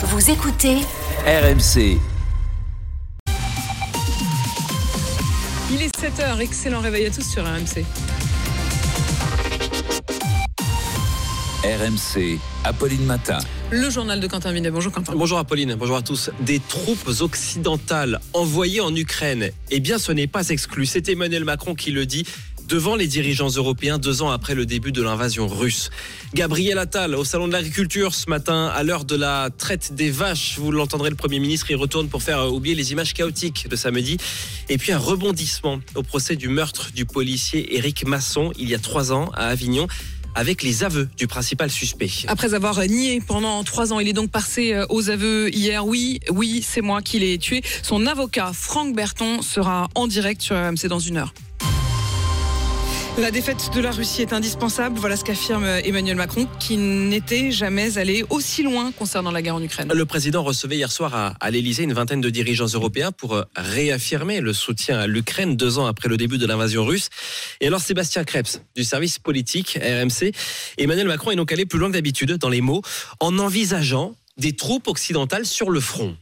[0.00, 0.76] Vous écoutez
[1.26, 1.98] RMC.
[5.72, 7.84] Il est 7h, excellent réveil à tous sur RMC.
[11.64, 13.38] RMC, Apolline Matin.
[13.70, 14.70] Le journal de Quentin Vinet.
[14.70, 15.14] Bonjour Quentin.
[15.16, 16.30] Bonjour Apolline, bonjour à tous.
[16.40, 19.50] Des troupes occidentales envoyées en Ukraine.
[19.70, 20.86] Eh bien, ce n'est pas exclu.
[20.86, 22.24] C'est Emmanuel Macron qui le dit
[22.68, 25.90] devant les dirigeants européens deux ans après le début de l'invasion russe.
[26.34, 30.58] Gabriel Attal au salon de l'agriculture ce matin à l'heure de la traite des vaches.
[30.58, 34.18] Vous l'entendrez, le Premier ministre, il retourne pour faire oublier les images chaotiques de samedi.
[34.68, 38.78] Et puis un rebondissement au procès du meurtre du policier Éric Masson il y a
[38.78, 39.86] trois ans à Avignon
[40.34, 42.10] avec les aveux du principal suspect.
[42.28, 45.86] Après avoir nié pendant trois ans, il est donc passé euh, aux aveux hier.
[45.86, 47.62] Oui, oui, c'est moi qui l'ai tué.
[47.82, 51.32] Son avocat, Franck Berton, sera en direct sur RMC dans une heure.
[53.18, 54.96] La défaite de la Russie est indispensable.
[55.00, 59.62] Voilà ce qu'affirme Emmanuel Macron, qui n'était jamais allé aussi loin concernant la guerre en
[59.62, 59.92] Ukraine.
[59.92, 64.40] Le président recevait hier soir à, l'Elysée une vingtaine de dirigeants européens pour euh, réaffirmer
[64.40, 67.08] le soutien à l'Ukraine deux ans après le début de l'invasion russe.
[67.60, 70.32] Et alors Sébastien Krebs du service politique RMC,
[70.78, 72.82] Emmanuel Macron est donc allé plus loin que d'habitude dans les mots
[73.18, 76.16] en envisageant des troupes occidentales sur le front.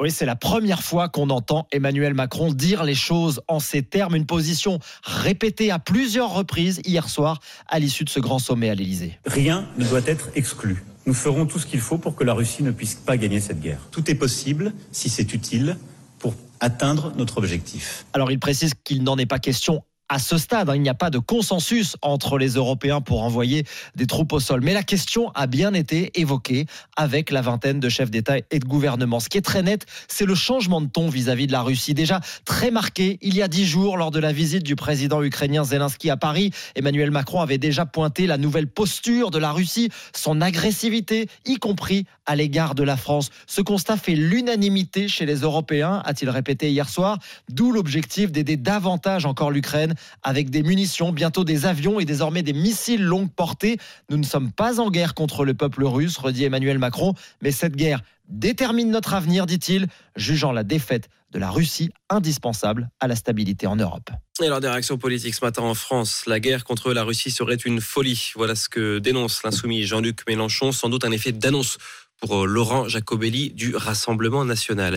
[0.00, 4.16] Oui, c'est la première fois qu'on entend Emmanuel Macron dire les choses en ces termes,
[4.16, 8.74] une position répétée à plusieurs reprises hier soir à l'issue de ce grand sommet à
[8.74, 9.18] l'Elysée.
[9.26, 10.84] Rien ne doit être exclu.
[11.06, 13.60] Nous ferons tout ce qu'il faut pour que la Russie ne puisse pas gagner cette
[13.60, 13.80] guerre.
[13.90, 15.76] Tout est possible si c'est utile
[16.18, 18.06] pour atteindre notre objectif.
[18.12, 19.82] Alors il précise qu'il n'en est pas question
[20.12, 20.68] à ce stade.
[20.68, 23.64] Hein, il n'y a pas de consensus entre les Européens pour envoyer
[23.96, 24.60] des troupes au sol.
[24.62, 28.64] Mais la question a bien été évoquée avec la vingtaine de chefs d'État et de
[28.66, 29.20] gouvernement.
[29.20, 31.94] Ce qui est très net, c'est le changement de ton vis-à-vis de la Russie.
[31.94, 35.64] Déjà très marqué il y a dix jours lors de la visite du président ukrainien
[35.64, 36.50] Zelensky à Paris.
[36.76, 42.04] Emmanuel Macron avait déjà pointé la nouvelle posture de la Russie, son agressivité, y compris
[42.26, 43.30] à l'égard de la France.
[43.46, 47.18] Ce constat fait l'unanimité chez les Européens, a-t-il répété hier soir,
[47.48, 52.52] d'où l'objectif d'aider davantage encore l'Ukraine avec des munitions, bientôt des avions et désormais des
[52.52, 53.78] missiles longue portée.
[54.10, 57.76] Nous ne sommes pas en guerre contre le peuple russe, redit Emmanuel Macron, mais cette
[57.76, 63.66] guerre détermine notre avenir, dit-il, jugeant la défaite de la Russie indispensable à la stabilité
[63.66, 64.10] en Europe.
[64.40, 67.54] Et alors des réactions politiques ce matin en France, la guerre contre la Russie serait
[67.54, 68.32] une folie.
[68.36, 71.78] Voilà ce que dénonce l'insoumis Jean-Luc Mélenchon, sans doute un effet d'annonce
[72.22, 74.96] pour Laurent Jacobelli du Rassemblement national.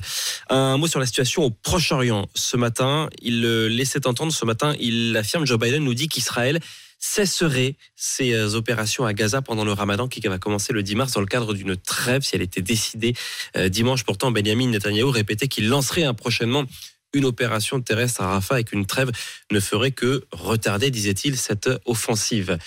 [0.49, 2.27] Un mot sur la situation au Proche-Orient.
[2.35, 6.59] Ce matin, il laissait entendre, ce matin, il affirme, Joe Biden nous dit qu'Israël
[6.99, 11.19] cesserait ses opérations à Gaza pendant le ramadan qui va commencer le 10 mars dans
[11.19, 13.15] le cadre d'une trêve si elle était décidée
[13.69, 14.03] dimanche.
[14.03, 16.63] Pourtant, Benjamin Netanyahu répétait qu'il lancerait prochainement
[17.13, 19.11] une opération terrestre à Rafah et qu'une trêve
[19.51, 22.57] ne ferait que retarder, disait-il, cette offensive.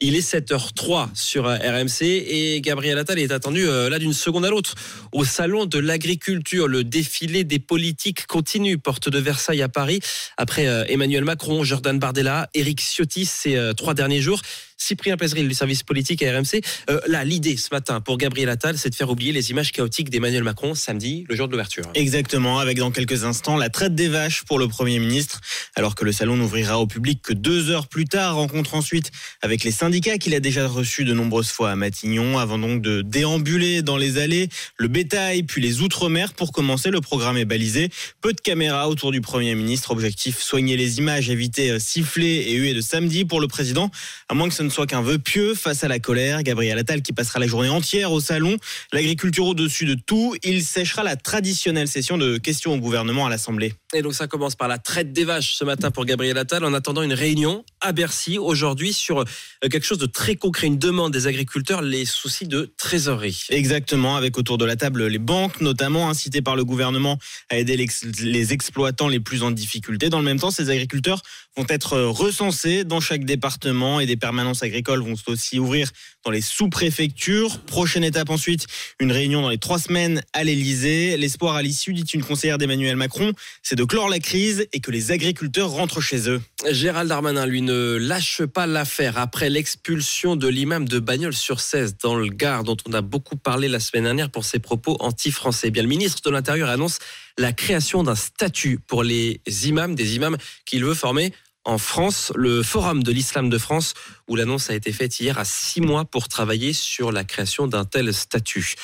[0.00, 4.74] Il est 7h03 sur RMC et Gabriel Attal est attendu là d'une seconde à l'autre
[5.12, 6.68] au salon de l'agriculture.
[6.68, 10.00] Le défilé des politiques continue, porte de Versailles à Paris,
[10.36, 14.40] après Emmanuel Macron, Jordan Bardella, Éric Ciotti ces trois derniers jours.
[14.76, 16.60] Cyprien Pézeril du service politique à RMC.
[16.90, 20.10] Euh, là, l'idée ce matin pour Gabriel Attal, c'est de faire oublier les images chaotiques
[20.10, 21.84] d'Emmanuel Macron samedi, le jour de l'ouverture.
[21.94, 25.40] Exactement, avec dans quelques instants la traite des vaches pour le Premier ministre,
[25.76, 28.34] alors que le salon n'ouvrira au public que deux heures plus tard.
[28.34, 29.10] Rencontre ensuite
[29.42, 33.02] avec les syndicats qu'il a déjà reçus de nombreuses fois à Matignon, avant donc de
[33.02, 36.32] déambuler dans les allées, le bétail, puis les outre-mer.
[36.34, 37.90] Pour commencer, le programme est balisé.
[38.20, 39.92] Peu de caméras autour du Premier ministre.
[39.92, 43.90] Objectif, soigner les images, éviter sifflets et huées de samedi pour le président,
[44.28, 46.42] à moins que ce ne soit qu'un vœu pieux face à la colère.
[46.42, 48.56] Gabriel Attal qui passera la journée entière au salon.
[48.92, 50.34] L'agriculture au-dessus de tout.
[50.42, 53.74] Il séchera la traditionnelle session de questions au gouvernement à l'Assemblée.
[53.92, 56.74] Et donc ça commence par la traite des vaches ce matin pour Gabriel Attal en
[56.74, 59.24] attendant une réunion à Bercy aujourd'hui sur
[59.60, 63.44] quelque chose de très concret, une demande des agriculteurs, les soucis de trésorerie.
[63.50, 67.18] Exactement, avec autour de la table les banques, notamment incitées par le gouvernement
[67.50, 67.76] à aider
[68.20, 70.08] les exploitants les plus en difficulté.
[70.08, 71.22] Dans le même temps, ces agriculteurs
[71.56, 75.90] vont être recensés dans chaque département et des permanences agricoles vont aussi ouvrir
[76.24, 77.60] dans les sous-préfectures.
[77.60, 78.66] Prochaine étape ensuite,
[79.00, 81.16] une réunion dans les trois semaines à l'Elysée.
[81.16, 83.32] L'espoir à l'issue, dit une conseillère d'Emmanuel Macron,
[83.62, 86.40] c'est de clore la crise et que les agriculteurs rentrent chez eux.
[86.70, 92.28] Gérald Darmanin, lui, ne lâche pas l'affaire après l'expulsion de l'imam de Bagnols-sur-Cèze dans le
[92.28, 95.68] Gard, dont on a beaucoup parlé la semaine dernière pour ses propos anti-français.
[95.68, 96.98] Eh bien, le ministre de l'Intérieur annonce
[97.38, 101.32] la création d'un statut pour les imams, des imams qu'il veut former
[101.64, 103.94] en France, le Forum de l'Islam de France,
[104.28, 107.84] où l'annonce a été faite hier à six mois pour travailler sur la création d'un
[107.84, 108.74] tel statut.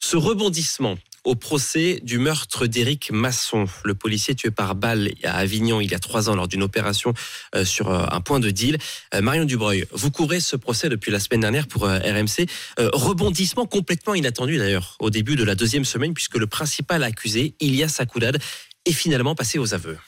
[0.00, 0.96] Ce rebondissement
[1.26, 5.94] au procès du meurtre d'Éric Masson, le policier tué par balle à Avignon il y
[5.94, 7.14] a trois ans lors d'une opération
[7.56, 8.78] euh, sur euh, un point de deal.
[9.12, 12.46] Euh, Marion Dubreuil, vous couvrez ce procès depuis la semaine dernière pour RMC.
[12.78, 17.96] rebondissement complètement inattendu d'ailleurs au début de la deuxième semaine puisque le principal accusé, Ilias
[17.98, 18.40] Akoudad,
[18.84, 19.98] est finalement passé aux aveux.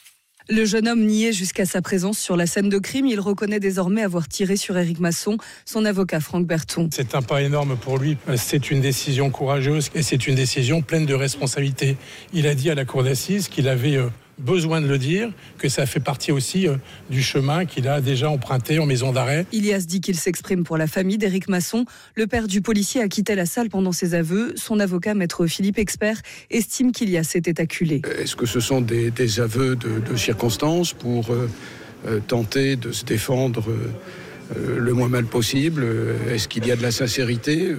[0.51, 3.05] Le jeune homme niait jusqu'à sa présence sur la scène de crime.
[3.05, 5.37] Il reconnaît désormais avoir tiré sur Éric Masson,
[5.67, 6.89] son avocat Franck Berton.
[6.91, 8.17] C'est un pas énorme pour lui.
[8.37, 11.99] C'est une décision courageuse et c'est une décision pleine de responsabilité.
[12.33, 14.09] Il a dit à la cour d'assises qu'il avait euh,
[14.39, 16.77] besoin de le dire, que ça fait partie aussi euh,
[17.11, 19.47] du chemin qu'il a déjà emprunté en maison d'arrêt.
[19.53, 21.85] Ilias dit qu'il s'exprime pour la famille d'Éric Masson.
[22.15, 24.55] Le père du policier a quitté la salle pendant ses aveux.
[24.57, 26.21] Son avocat, maître Philippe Expert,
[26.51, 28.03] estime qu'Ilias était acculé.
[28.19, 31.49] Est-ce que ce sont des, aveux de, circonstances pour euh,
[32.07, 33.65] euh, tenter de se défendre
[34.57, 35.87] le moins mal possible?
[36.31, 37.75] Est-ce qu'il y a de la sincérité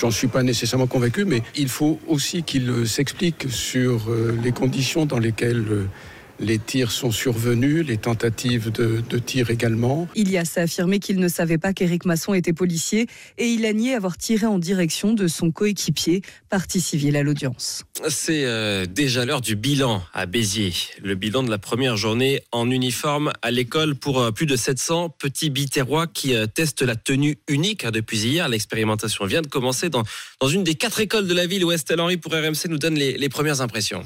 [0.00, 5.06] J'en suis pas nécessairement convaincu, mais il faut aussi qu'il s'explique sur euh, les conditions
[5.06, 5.86] dans lesquelles euh,
[6.44, 10.06] les tirs sont survenus, les tentatives de, de tir également.
[10.14, 13.06] Ilias a affirmé qu'il ne savait pas qu'Éric Masson était policier
[13.38, 17.84] et il a nié avoir tiré en direction de son coéquipier, partie civile à l'audience.
[18.08, 20.74] C'est euh, déjà l'heure du bilan à Béziers.
[21.02, 25.10] Le bilan de la première journée en uniforme à l'école pour euh, plus de 700
[25.18, 28.48] petits biterrois qui euh, testent la tenue unique hein, depuis hier.
[28.48, 30.02] L'expérimentation vient de commencer dans,
[30.40, 32.94] dans une des quatre écoles de la ville où Estelle Henry pour RMC nous donne
[32.94, 34.04] les, les premières impressions.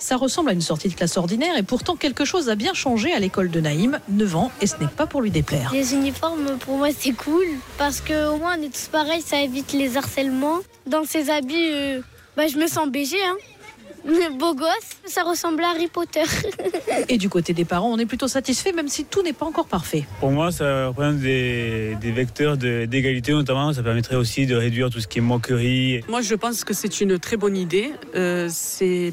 [0.00, 3.12] Ça ressemble à une sortie de classe ordinaire et pourtant quelque chose a bien changé
[3.12, 5.70] à l'école de Naïm, 9 ans, et ce n'est pas pour lui déplaire.
[5.74, 7.44] Les uniformes, pour moi, c'est cool
[7.76, 10.60] parce qu'au moins on est tous pareils, ça évite les harcèlements.
[10.86, 12.00] Dans ces habits, euh,
[12.34, 13.14] bah, je me sens BG.
[13.22, 13.36] Hein.
[14.38, 14.68] Beau gosse,
[15.04, 16.22] ça ressemble à Harry Potter.
[17.08, 19.66] Et du côté des parents, on est plutôt satisfait, même si tout n'est pas encore
[19.66, 20.04] parfait.
[20.20, 23.72] Pour moi, ça représente des, vecteurs d'égalité, notamment.
[23.72, 26.02] Ça permettrait aussi de réduire tout ce qui est moquerie.
[26.08, 27.92] Moi, je pense que c'est une très bonne idée.
[28.14, 28.48] Euh,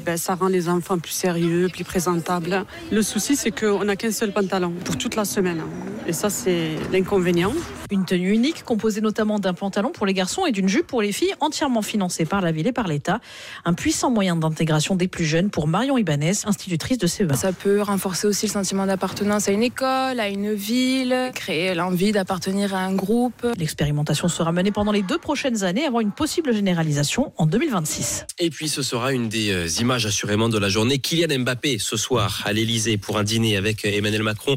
[0.04, 2.64] ben, ça rend les enfants plus sérieux, plus présentables.
[2.90, 5.62] Le souci, c'est qu'on n'a qu'un seul pantalon pour toute la semaine.
[6.06, 7.52] Et ça, c'est l'inconvénient.
[7.90, 11.12] Une tenue unique composée notamment d'un pantalon pour les garçons et d'une jupe pour les
[11.12, 13.20] filles, entièrement financée par la ville et par l'État.
[13.64, 17.34] Un puissant moyen d'intégration des plus jeunes pour Marion Ibanez, institutrice de CEA.
[17.34, 22.12] Ça peut renforcer aussi le sentiment d'appartenance à une école, à une ville, créer l'envie
[22.12, 23.46] d'appartenir à un groupe.
[23.58, 28.26] L'expérimentation sera menée pendant les deux prochaines années avant une possible généralisation en 2026.
[28.38, 30.98] Et puis ce sera une des euh, images assurément de la journée.
[30.98, 34.54] Kylian Mbappé ce soir à l'Elysée pour un dîner avec euh, Emmanuel Macron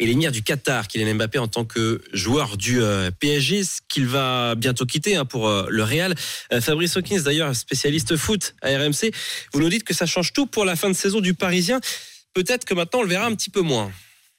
[0.00, 4.06] et l'émir du Qatar, Kylian Mbappé, en tant que joueur du euh, PSG, ce qu'il
[4.06, 6.14] va bientôt quitter hein, pour euh, le Real.
[6.52, 9.12] Euh, Fabrice Hawkins, d'ailleurs, spécialiste foot à RMC,
[9.52, 11.80] vous nous dites que ça change tout pour la fin de saison du Parisien.
[12.32, 13.92] Peut-être que maintenant, on le verra un petit peu moins.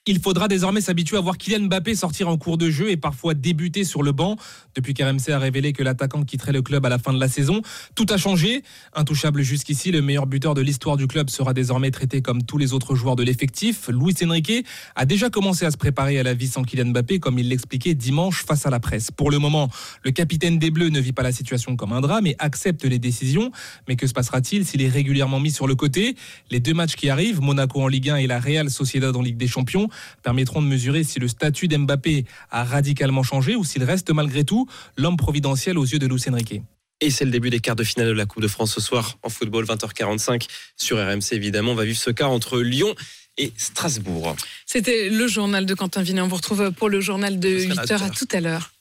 [0.08, 3.36] Il faudra désormais s'habituer à voir Kylian Mbappé sortir en cours de jeu et parfois
[3.36, 4.36] débuter sur le banc.
[4.74, 7.62] Depuis qu'RMC a révélé que l'attaquant quitterait le club à la fin de la saison,
[7.94, 8.64] tout a changé.
[8.96, 12.74] Intouchable jusqu'ici, le meilleur buteur de l'histoire du club sera désormais traité comme tous les
[12.74, 13.90] autres joueurs de l'effectif.
[13.90, 14.66] Luis Enrique
[14.96, 17.94] a déjà commencé à se préparer à la vie sans Kylian Mbappé, comme il l'expliquait
[17.94, 19.12] dimanche face à la presse.
[19.12, 19.70] Pour le moment,
[20.04, 22.98] le capitaine des Bleus ne vit pas la situation comme un drame et accepte les
[22.98, 23.52] décisions.
[23.88, 26.16] Mais que se passera-t-il s'il est régulièrement mis sur le côté?
[26.50, 29.38] Les deux matchs qui arrivent, Monaco en Ligue 1 et la Real Sociedad en Ligue
[29.38, 29.90] des Champions,
[30.24, 34.68] permettront de mesurer si le statut d'Mbappé a radicalement changé ou s'il reste malgré tout
[34.98, 36.62] l'homme providentiel aux yeux de Luis Enrique.
[37.02, 39.18] Et c'est le début des quarts de finale de la Coupe de France ce soir
[39.24, 40.48] en football 20h45
[40.78, 41.72] sur RMC évidemment.
[41.72, 42.94] On va vivre ce quart entre Lyon
[43.38, 44.36] et Strasbourg.
[44.66, 46.22] C'était le journal de Quentin Vinet.
[46.22, 48.72] On vous retrouve pour le journal de 8h à tout à l'heure.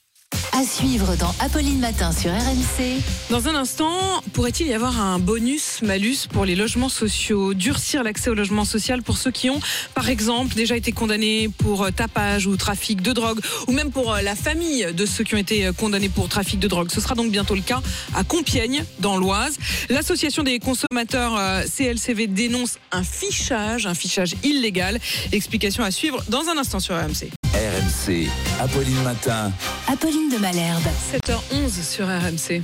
[0.53, 3.01] À suivre dans Apolline Matin sur RMC.
[3.29, 8.33] Dans un instant, pourrait-il y avoir un bonus-malus pour les logements sociaux Durcir l'accès au
[8.33, 9.59] logement social pour ceux qui ont,
[9.95, 14.35] par exemple, déjà été condamnés pour tapage ou trafic de drogue, ou même pour la
[14.35, 16.91] famille de ceux qui ont été condamnés pour trafic de drogue?
[16.91, 17.81] Ce sera donc bientôt le cas
[18.13, 19.57] à Compiègne, dans l'Oise.
[19.89, 24.99] L'association des consommateurs euh, CLCV dénonce un fichage, un fichage illégal.
[25.31, 27.31] Explication à suivre dans un instant sur RMC.
[27.61, 28.27] RMC,
[28.59, 29.51] Apolline Matin.
[29.87, 30.81] Apolline de Malherbe.
[31.13, 32.63] 7h11 sur RMC.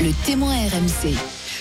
[0.00, 1.16] Le témoin RMC.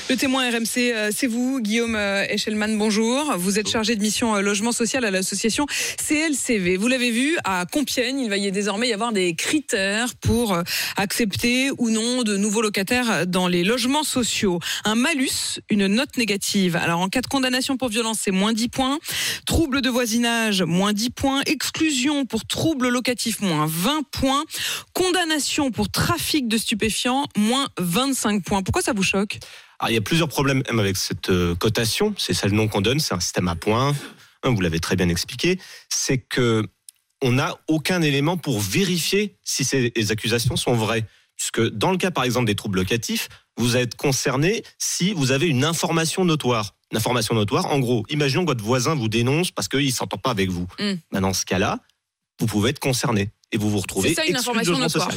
[0.10, 3.36] Le témoin RMC, euh, c'est vous, Guillaume euh, Echelman, bonjour.
[3.38, 5.66] Vous êtes chargé de mission euh, logement social à l'association
[5.98, 6.78] CLCV.
[6.78, 10.58] Vous l'avez vu, à Compiègne, il va y désormais y avoir des critères pour
[10.96, 14.60] accepter ou non de nouveaux locataires dans les logements sociaux.
[14.86, 16.78] Un malus, une note négative.
[16.78, 19.00] Alors en cas de condamnation pour violence, c'est moins 10 points.
[19.46, 21.42] Trouble de voisinage, moins 10 points.
[21.48, 24.46] Exclusion pour trouble locatif, moins 20 points.
[24.94, 28.64] Condamnation pour trafic de stupéfiants, moins 25 points.
[28.64, 29.40] Pourquoi ça vous choque?
[29.88, 32.14] Il y a plusieurs problèmes avec cette euh, cotation.
[32.18, 33.96] C'est ça le nom qu'on donne, c'est un système à points.
[34.44, 35.60] Vous l'avez très bien expliqué.
[35.90, 36.66] C'est que
[37.22, 41.06] on n'a aucun élément pour vérifier si ces accusations sont vraies.
[41.36, 45.48] Puisque dans le cas, par exemple, des troubles locatifs, vous êtes concerné si vous avez
[45.48, 46.76] une information notoire.
[46.92, 50.18] Une information notoire, en gros, imaginons que votre voisin vous dénonce parce qu'il ne s'entend
[50.18, 50.68] pas avec vous.
[50.80, 50.94] Mm.
[51.12, 51.80] Ben, dans ce cas-là,
[52.40, 55.12] vous pouvez être concerné et vous vous retrouvez C'est ça, une information notoire.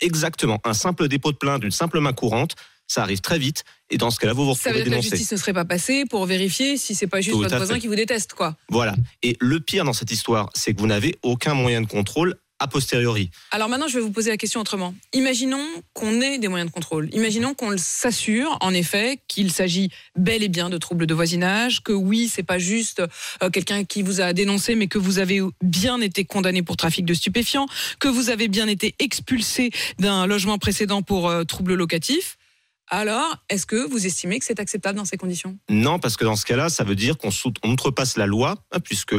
[0.00, 0.60] Exactement.
[0.64, 2.54] Un simple dépôt de plainte, une simple main courante,
[2.86, 3.64] ça arrive très vite.
[3.90, 5.10] Et dans ce cas-là, vous vous Ça retrouvez veut dire que la dénoncé.
[5.10, 7.80] justice ne serait pas passée pour vérifier si c'est pas juste Tout votre voisin fait.
[7.80, 8.56] qui vous déteste, quoi.
[8.68, 8.94] Voilà.
[9.22, 12.68] Et le pire dans cette histoire, c'est que vous n'avez aucun moyen de contrôle a
[12.68, 13.30] posteriori.
[13.50, 14.94] Alors maintenant, je vais vous poser la question autrement.
[15.12, 15.62] Imaginons
[15.92, 17.10] qu'on ait des moyens de contrôle.
[17.12, 21.92] Imaginons qu'on s'assure, en effet, qu'il s'agit bel et bien de troubles de voisinage, que
[21.92, 23.02] oui, c'est pas juste
[23.42, 27.04] euh, quelqu'un qui vous a dénoncé, mais que vous avez bien été condamné pour trafic
[27.04, 27.66] de stupéfiants,
[28.00, 32.38] que vous avez bien été expulsé d'un logement précédent pour euh, troubles locatifs.
[32.88, 35.58] Alors, est-ce que vous estimez que c'est acceptable dans ces conditions?
[35.68, 37.30] Non, parce que dans ce cas-là, ça veut dire qu'on
[37.64, 39.14] outrepasse la loi, hein, puisque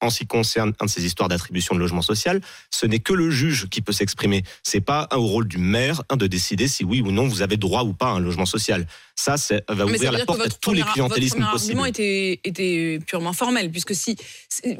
[0.00, 2.40] en ce qui concerne un de ces histoires d'attribution de logement social,
[2.72, 4.42] ce n'est que le juge qui peut s'exprimer.
[4.64, 7.56] C'est pas au rôle du maire hein, de décider si oui ou non vous avez
[7.56, 8.88] droit ou pas à un logement social.
[9.14, 11.70] Ça, c'est- va Mais ça ouvrir la porte à votre tous les clientélismes Votre possibles.
[11.78, 14.16] argument était, était purement formel, puisque si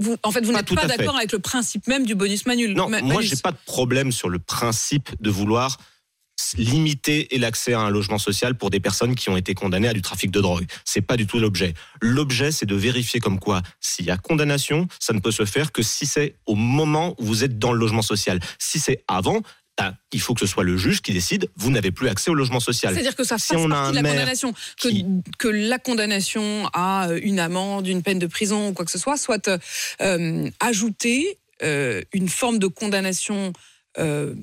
[0.00, 2.74] vous, en fait, vous n'êtes pas d'accord avec le principe même du bonus manul.
[2.74, 5.78] Non, ma- moi, j'ai pas de problème sur le principe de vouloir
[6.56, 10.02] limiter l'accès à un logement social pour des personnes qui ont été condamnées à du
[10.02, 10.66] trafic de drogue.
[10.84, 11.74] C'est pas du tout l'objet.
[12.00, 15.72] L'objet, c'est de vérifier comme quoi, s'il y a condamnation, ça ne peut se faire
[15.72, 18.40] que si c'est au moment où vous êtes dans le logement social.
[18.58, 19.40] Si c'est avant,
[19.78, 22.34] ben, il faut que ce soit le juge qui décide, vous n'avez plus accès au
[22.34, 22.92] logement social.
[22.92, 24.88] C'est-à-dire que ça Si on a partie un de la condamnation, que,
[25.38, 28.98] que la condamnation à euh, une amende, une peine de prison ou quoi que ce
[28.98, 29.48] soit, soit
[30.02, 33.52] euh, ajoutée euh, une forme de condamnation
[33.98, 34.34] euh,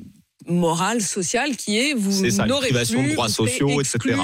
[0.50, 4.16] morale, sociale, qui est vous C'est ça, une n'aurez privation plus, de droits sociaux, etc.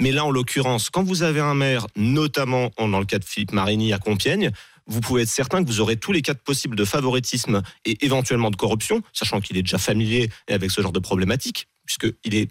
[0.00, 3.24] Mais là, en l'occurrence, quand vous avez un maire, notamment en- dans le cas de
[3.24, 4.50] Philippe Marini à Compiègne,
[4.86, 8.50] vous pouvez être certain que vous aurez tous les cas possibles de favoritisme et éventuellement
[8.50, 12.48] de corruption, sachant qu'il est déjà familier avec ce genre de problématique, puisqu'il est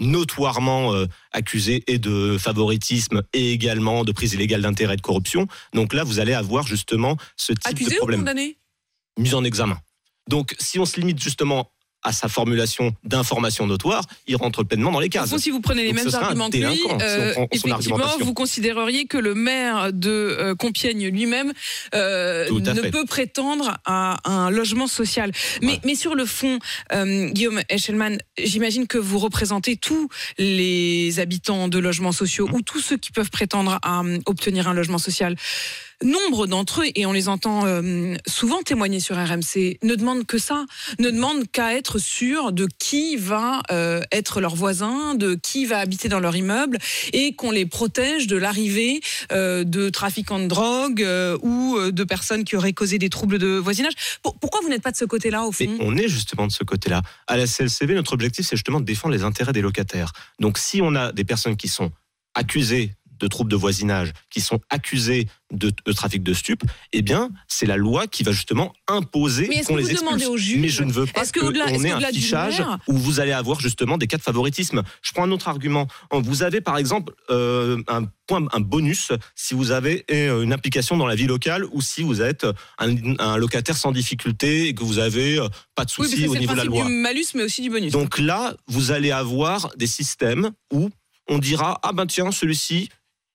[0.00, 5.46] notoirement euh, accusé et de favoritisme et également de prise illégale d'intérêt et de corruption.
[5.74, 8.58] Donc là, vous allez avoir justement ce type Accusé de ou problème condamné?
[9.18, 9.78] Mise en examen.
[10.28, 11.71] Donc, si on se limite justement
[12.02, 15.30] à sa formulation d'information notoire, il rentre pleinement dans les cases.
[15.30, 19.06] fond, si vous prenez les Donc, mêmes arguments que lui, euh, son effectivement, vous considéreriez
[19.06, 21.52] que le maire de euh, Compiègne lui-même
[21.94, 22.90] euh, ne fait.
[22.90, 25.32] peut prétendre à un logement social.
[25.62, 26.58] Mais, mais sur le fond,
[26.92, 32.54] Guillaume Eschelman, j'imagine que vous représentez tous les habitants de logements sociaux Mmh.
[32.54, 35.36] ou tous ceux qui peuvent prétendre à obtenir un logement social.
[36.02, 40.38] Nombre d'entre eux, et on les entend euh, souvent témoigner sur RMC, ne demandent que
[40.38, 40.66] ça,
[40.98, 45.78] ne demandent qu'à être sûrs de qui va euh, être leur voisin, de qui va
[45.78, 46.78] habiter dans leur immeuble,
[47.12, 49.00] et qu'on les protège de l'arrivée
[49.32, 51.06] euh, de trafiquants de drogue
[51.42, 53.92] ou de personnes qui auraient causé des troubles de voisinage.
[54.22, 55.76] Pour- pourquoi vous n'êtes pas de ce côté-là, au fond?
[55.80, 57.02] On est justement de ce côté-là.
[57.26, 60.12] À la CLCV, notre objectif, c'est justement de défendre les intérêts des locataires.
[60.40, 61.92] Donc, si on a des personnes qui sont
[62.34, 66.62] accusées de troubles de voisinage, qui sont accusées de, de trafic de stupes,
[66.92, 70.00] eh bien, c'est la loi qui va justement imposer qu'on les expulse.
[70.00, 73.20] demandez au juge Mais je ne veux pas qu'on ait un fichage maire- où vous
[73.20, 74.82] allez avoir justement des cas de favoritisme.
[75.02, 75.86] Je prends un autre argument.
[76.10, 80.96] Vous avez par exemple euh, un point, un bonus si vous avez euh, une implication
[80.96, 82.46] dans la vie locale ou si vous êtes
[82.78, 86.40] un, un locataire sans difficulté et que vous avez euh, pas de soucis au le
[86.40, 86.84] niveau de la loi.
[86.84, 87.92] du malus, mais aussi du bonus.
[87.92, 90.90] Donc là, vous allez avoir des systèmes où
[91.28, 92.88] on dira ah ben tiens celui-ci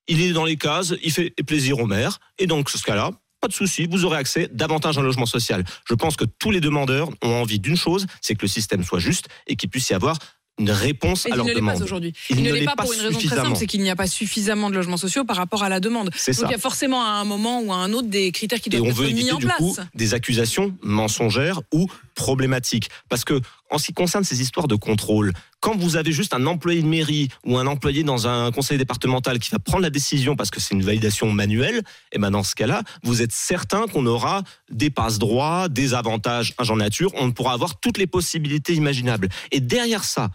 [0.08, 3.12] il est dans les cases, il fait plaisir au maire et donc ce cas-là.
[3.40, 5.64] Pas de souci, vous aurez accès davantage à un logement social.
[5.88, 8.98] Je pense que tous les demandeurs ont envie d'une chose, c'est que le système soit
[9.00, 10.18] juste et qu'il puisse y avoir
[10.60, 11.78] une réponse Et à il leur ne l'est demande.
[11.78, 12.14] pas aujourd'hui.
[12.32, 13.96] Il Il, ne l'est pas pas pour une raison très simple, c'est qu'il n'y a
[13.96, 16.10] pas suffisamment de logements sociaux par rapport à la demande.
[16.16, 16.48] C'est Donc ça.
[16.48, 18.78] il y a forcément à un moment ou à un autre des critères qui Et
[18.78, 19.58] doivent on être veut mis éviter en du place.
[19.60, 21.86] coup des accusations mensongères ou
[22.18, 22.90] problématiques.
[23.08, 25.32] Parce que en ce qui concerne ces histoires de contrôle,
[25.62, 29.40] quand vous avez juste un employé de mairie ou un employé dans un conseil départemental
[29.40, 31.82] qui va prendre la décision parce que c'est une validation manuelle,
[32.12, 36.76] et ben dans ce cas-là, vous êtes certain qu'on aura des passe-droits, des avantages en
[36.76, 39.30] nature, on pourra avoir toutes les possibilités imaginables.
[39.52, 40.30] Et derrière ça,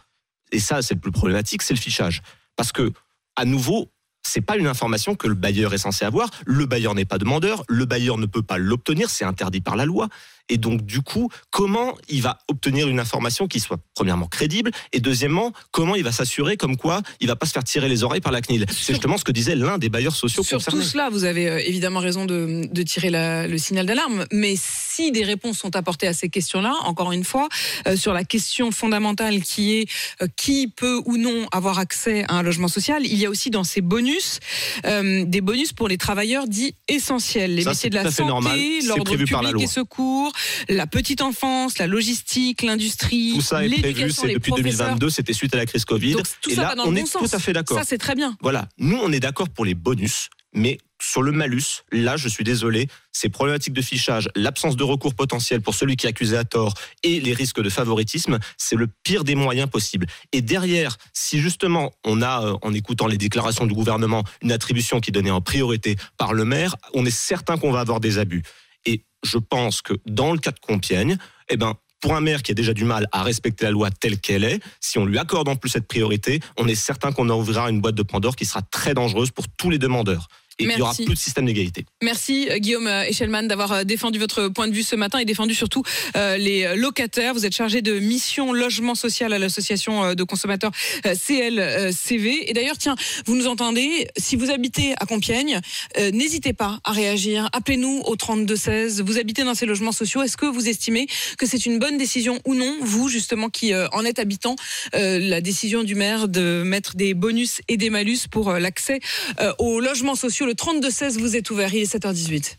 [0.52, 2.22] et ça c'est le plus problématique, c'est le fichage.
[2.56, 2.92] Parce que,
[3.34, 3.90] à nouveau,
[4.22, 6.30] c'est pas une information que le bailleur est censé avoir.
[6.46, 9.84] Le bailleur n'est pas demandeur, le bailleur ne peut pas l'obtenir, c'est interdit par la
[9.84, 10.08] loi.
[10.48, 15.00] Et donc, du coup, comment il va obtenir une information qui soit, premièrement, crédible, et
[15.00, 18.20] deuxièmement, comment il va s'assurer comme quoi il va pas se faire tirer les oreilles
[18.20, 20.82] par la CNIL C'est justement ce que disait l'un des bailleurs sociaux Sur concernés.
[20.82, 24.54] tout cela, vous avez euh, évidemment raison de, de tirer la- le signal d'alarme, mais
[24.56, 27.48] si des réponses sont apportées à ces questions-là, encore une fois,
[27.86, 29.88] euh, sur la question fondamentale qui est
[30.22, 33.50] euh, qui peut ou non avoir accès à un logement social, il y a aussi
[33.50, 34.40] dans ces bonus
[34.86, 39.10] euh, des bonus pour les travailleurs dits essentiels, les Ça, métiers de la santé, l'ordre
[39.12, 39.62] public par la loi.
[39.62, 40.31] et secours,
[40.68, 44.86] la petite enfance, la logistique, l'industrie, Tout ça est prévu, c'est depuis professeurs.
[44.86, 46.12] 2022, c'était suite à la crise Covid.
[46.14, 47.28] Donc, tout et ça là, va dans on le est sens.
[47.30, 47.78] tout à fait d'accord.
[47.78, 48.36] Ça, c'est très bien.
[48.40, 52.44] Voilà, nous, on est d'accord pour les bonus, mais sur le malus, là, je suis
[52.44, 56.44] désolé, ces problématiques de fichage, l'absence de recours potentiel pour celui qui est accusé à
[56.44, 60.06] tort et les risques de favoritisme, c'est le pire des moyens possibles.
[60.32, 65.00] Et derrière, si justement on a, euh, en écoutant les déclarations du gouvernement, une attribution
[65.00, 68.18] qui est donnée en priorité par le maire, on est certain qu'on va avoir des
[68.18, 68.42] abus.
[68.86, 71.16] Et je pense que dans le cas de Compiègne,
[71.48, 74.18] eh ben, pour un maire qui a déjà du mal à respecter la loi telle
[74.18, 77.70] qu'elle est, si on lui accorde en plus cette priorité, on est certain qu'on ouvrira
[77.70, 80.28] une boîte de Pandore qui sera très dangereuse pour tous les demandeurs.
[80.58, 81.04] Et il n'y aura Merci.
[81.04, 81.84] plus de système d'égalité.
[82.02, 85.24] Merci euh, Guillaume euh, Echelman d'avoir euh, défendu votre point de vue ce matin et
[85.24, 85.82] défendu surtout
[86.16, 87.34] euh, les euh, locataires.
[87.34, 90.70] Vous êtes chargé de mission logement social à l'association euh, de consommateurs
[91.06, 92.50] euh, CLCV.
[92.50, 95.60] Et d'ailleurs, tiens, vous nous entendez, si vous habitez à Compiègne,
[95.98, 97.48] euh, n'hésitez pas à réagir.
[97.52, 99.02] Appelez-nous au 3216.
[99.02, 100.22] Vous habitez dans ces logements sociaux.
[100.22, 101.06] Est-ce que vous estimez
[101.38, 104.56] que c'est une bonne décision ou non, vous justement qui euh, en êtes habitant,
[104.94, 109.00] euh, la décision du maire de mettre des bonus et des malus pour euh, l'accès
[109.40, 110.41] euh, aux logements sociaux?
[110.46, 111.72] Le 3216 vous est ouvert.
[111.72, 112.56] Il est 7h18.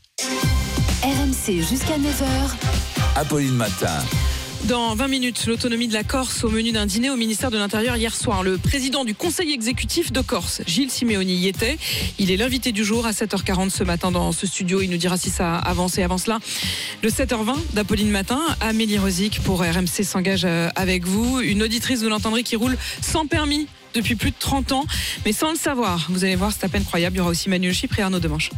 [1.04, 2.56] RMC jusqu'à 9h.
[3.18, 3.98] Apolline Matin.
[4.66, 7.98] Dans 20 minutes, l'autonomie de la Corse au menu d'un dîner au ministère de l'Intérieur
[7.98, 8.42] hier soir.
[8.42, 11.78] Le président du conseil exécutif de Corse, Gilles Simeoni, y était.
[12.20, 14.82] Il est l'invité du jour à 7h40 ce matin dans ce studio.
[14.82, 16.40] Il nous dira si ça avance et avance là.
[17.02, 21.42] Le 7h20 d'Apolline Matin, Amélie Rosic pour RMC s'engage euh, avec vous.
[21.42, 24.86] Une auditrice, vous l'entendrez, qui roule sans permis depuis plus de 30 ans,
[25.26, 26.08] mais sans le savoir.
[26.10, 27.16] Vous allez voir, c'est à peine croyable.
[27.16, 28.50] Il y aura aussi Manuel Chypre et Arnaud Demanche.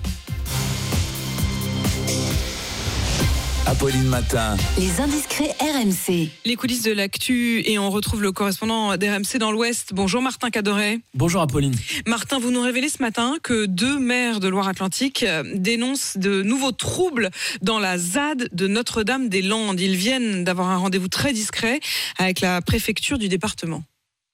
[3.68, 4.56] Apolline Matin.
[4.77, 6.30] Les indiscrets RMC.
[6.46, 9.89] Les coulisses de l'actu et on retrouve le correspondant d'RMC dans l'Ouest.
[9.94, 11.00] Bonjour Martin Cadoret.
[11.15, 11.74] Bonjour Apolline.
[12.06, 16.74] Martin, vous nous révélez ce matin que deux maires de Loire-Atlantique euh, dénoncent de nouveaux
[16.74, 17.32] troubles
[17.63, 19.80] dans la ZAD de Notre-Dame-des-Landes.
[19.80, 21.80] Ils viennent d'avoir un rendez-vous très discret
[22.20, 23.84] avec la préfecture du département.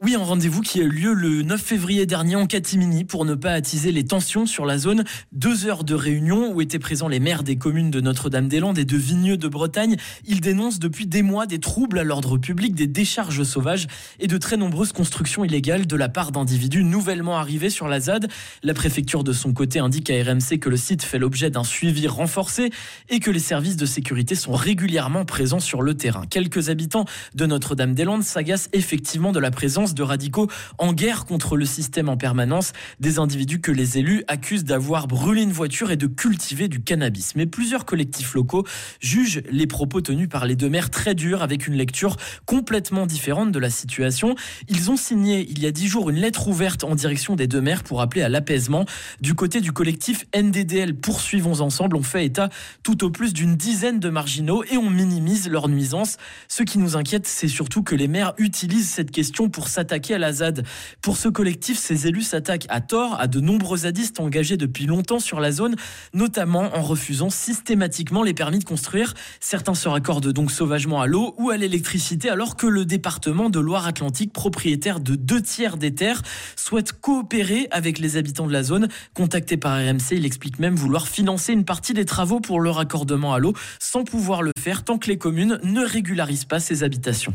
[0.03, 3.35] Oui, un rendez-vous qui a eu lieu le 9 février dernier en catimini pour ne
[3.35, 5.03] pas attiser les tensions sur la zone.
[5.31, 8.97] Deux heures de réunion où étaient présents les maires des communes de Notre-Dame-des-Landes et de
[8.97, 9.97] Vigneux de Bretagne.
[10.25, 13.85] Ils dénoncent depuis des mois des troubles à l'ordre public, des décharges sauvages
[14.19, 18.27] et de très nombreuses constructions illégales de la part d'individus nouvellement arrivés sur la ZAD.
[18.63, 22.07] La préfecture de son côté indique à RMC que le site fait l'objet d'un suivi
[22.07, 22.71] renforcé
[23.09, 26.25] et que les services de sécurité sont régulièrement présents sur le terrain.
[26.27, 31.65] Quelques habitants de Notre-Dame-des-Landes s'agacent effectivement de la présence de radicaux en guerre contre le
[31.65, 36.07] système en permanence, des individus que les élus accusent d'avoir brûlé une voiture et de
[36.07, 37.35] cultiver du cannabis.
[37.35, 38.65] Mais plusieurs collectifs locaux
[38.99, 43.51] jugent les propos tenus par les deux maires très durs avec une lecture complètement différente
[43.51, 44.35] de la situation.
[44.67, 47.61] Ils ont signé il y a dix jours une lettre ouverte en direction des deux
[47.61, 48.85] maires pour appeler à l'apaisement.
[49.19, 52.49] Du côté du collectif NDDL Poursuivons Ensemble, on fait état
[52.83, 56.17] tout au plus d'une dizaine de marginaux et on minimise leurs nuisances.
[56.47, 60.19] Ce qui nous inquiète, c'est surtout que les maires utilisent cette question pour s'attaquer à
[60.19, 60.63] la ZAD.
[61.01, 65.19] Pour ce collectif, ces élus s'attaquent à tort à de nombreux zadistes engagés depuis longtemps
[65.19, 65.75] sur la zone,
[66.13, 69.15] notamment en refusant systématiquement les permis de construire.
[69.39, 73.59] Certains se raccordent donc sauvagement à l'eau ou à l'électricité, alors que le département de
[73.59, 76.21] Loire-Atlantique, propriétaire de deux tiers des terres,
[76.55, 78.87] souhaite coopérer avec les habitants de la zone.
[79.15, 83.33] Contacté par RMC, il explique même vouloir financer une partie des travaux pour le raccordement
[83.33, 87.33] à l'eau, sans pouvoir le faire tant que les communes ne régularisent pas ces habitations.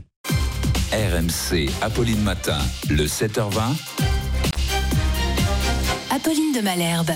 [0.96, 2.56] RMC, Apolline Matin,
[2.88, 4.15] le 7h20.
[6.16, 7.10] Apolline de Malherbe.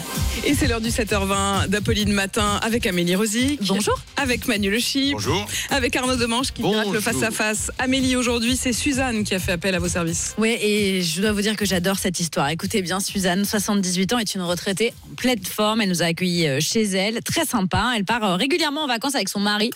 [0.45, 3.59] Et c'est l'heure du 7h20 d'Apolline Matin avec Amélie Rosic.
[3.63, 3.99] Bonjour.
[4.19, 5.13] Avec Manu Le Chip.
[5.13, 5.47] Bonjour.
[5.71, 7.71] Avec Arnaud Demanche qui pirate le face-à-face.
[7.79, 10.35] Amélie, aujourd'hui, c'est Suzanne qui a fait appel à vos services.
[10.37, 12.51] Oui, et je dois vous dire que j'adore cette histoire.
[12.51, 15.81] Écoutez bien, Suzanne, 78 ans, est une retraitée en pleine forme.
[15.81, 17.95] Elle nous a accueillis euh, chez elle, très sympa.
[17.97, 19.71] Elle part euh, régulièrement en vacances avec son mari.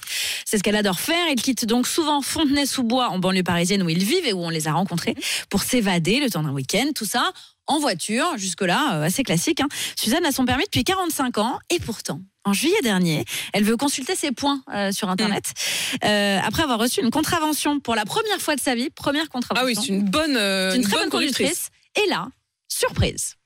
[0.44, 1.28] C'est ce qu'elle adore faire.
[1.30, 4.68] Il quitte donc souvent Fontenay-sous-Bois, en banlieue parisienne où ils vivent et où on les
[4.68, 5.14] a rencontrés,
[5.48, 6.90] pour s'évader le temps d'un week-end.
[6.94, 7.32] Tout ça
[7.66, 9.60] en voiture, jusque-là, euh, assez classique.
[9.60, 9.68] hein.
[9.98, 14.14] Suzanne a son permis depuis 45 ans et pourtant, en juillet dernier, elle veut consulter
[14.16, 15.52] ses points euh, sur Internet
[16.04, 18.90] euh, après avoir reçu une contravention pour la première fois de sa vie.
[18.90, 19.64] Première contravention.
[19.64, 21.70] Ah oui, c'est une bonne, euh, C'est une une très bonne bonne conductrice.
[22.04, 22.28] Et là,
[22.68, 23.36] surprise.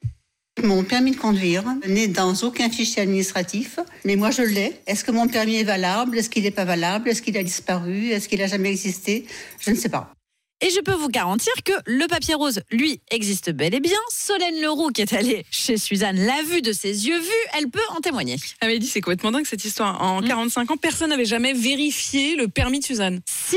[0.65, 4.81] Mon permis de conduire n'est dans aucun fichier administratif, mais moi je l'ai.
[4.89, 6.19] Est-ce que mon permis est valable?
[6.19, 7.09] Est-ce qu'il n'est pas valable?
[7.09, 8.09] Est-ce qu'il a disparu?
[8.09, 9.25] Est-ce qu'il a jamais existé?
[9.61, 10.13] Je ne sais pas.
[10.61, 13.97] Et je peux vous garantir que le papier rose, lui, existe bel et bien.
[14.11, 17.79] Solène Leroux, qui est allée chez Suzanne, l'a vu de ses yeux vus, elle peut
[17.97, 18.37] en témoigner.
[18.61, 20.03] Amélie, c'est complètement dingue cette histoire.
[20.03, 20.27] En Mm.
[20.29, 23.21] 45 ans, personne n'avait jamais vérifié le permis de Suzanne.
[23.31, 23.57] Si,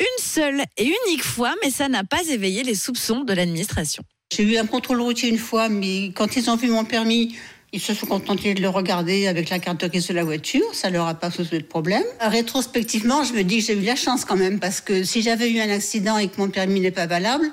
[0.00, 4.02] une seule et unique fois, mais ça n'a pas éveillé les soupçons de l'administration.
[4.34, 7.36] J'ai eu un contrôle routier une fois, mais quand ils ont vu mon permis,
[7.72, 10.64] ils se sont contentés de le regarder avec la carte grise de la voiture.
[10.72, 12.04] Ça leur a pas posé de problème.
[12.20, 15.50] Rétrospectivement, je me dis que j'ai eu la chance quand même, parce que si j'avais
[15.50, 17.50] eu un accident et que mon permis n'est pas valable,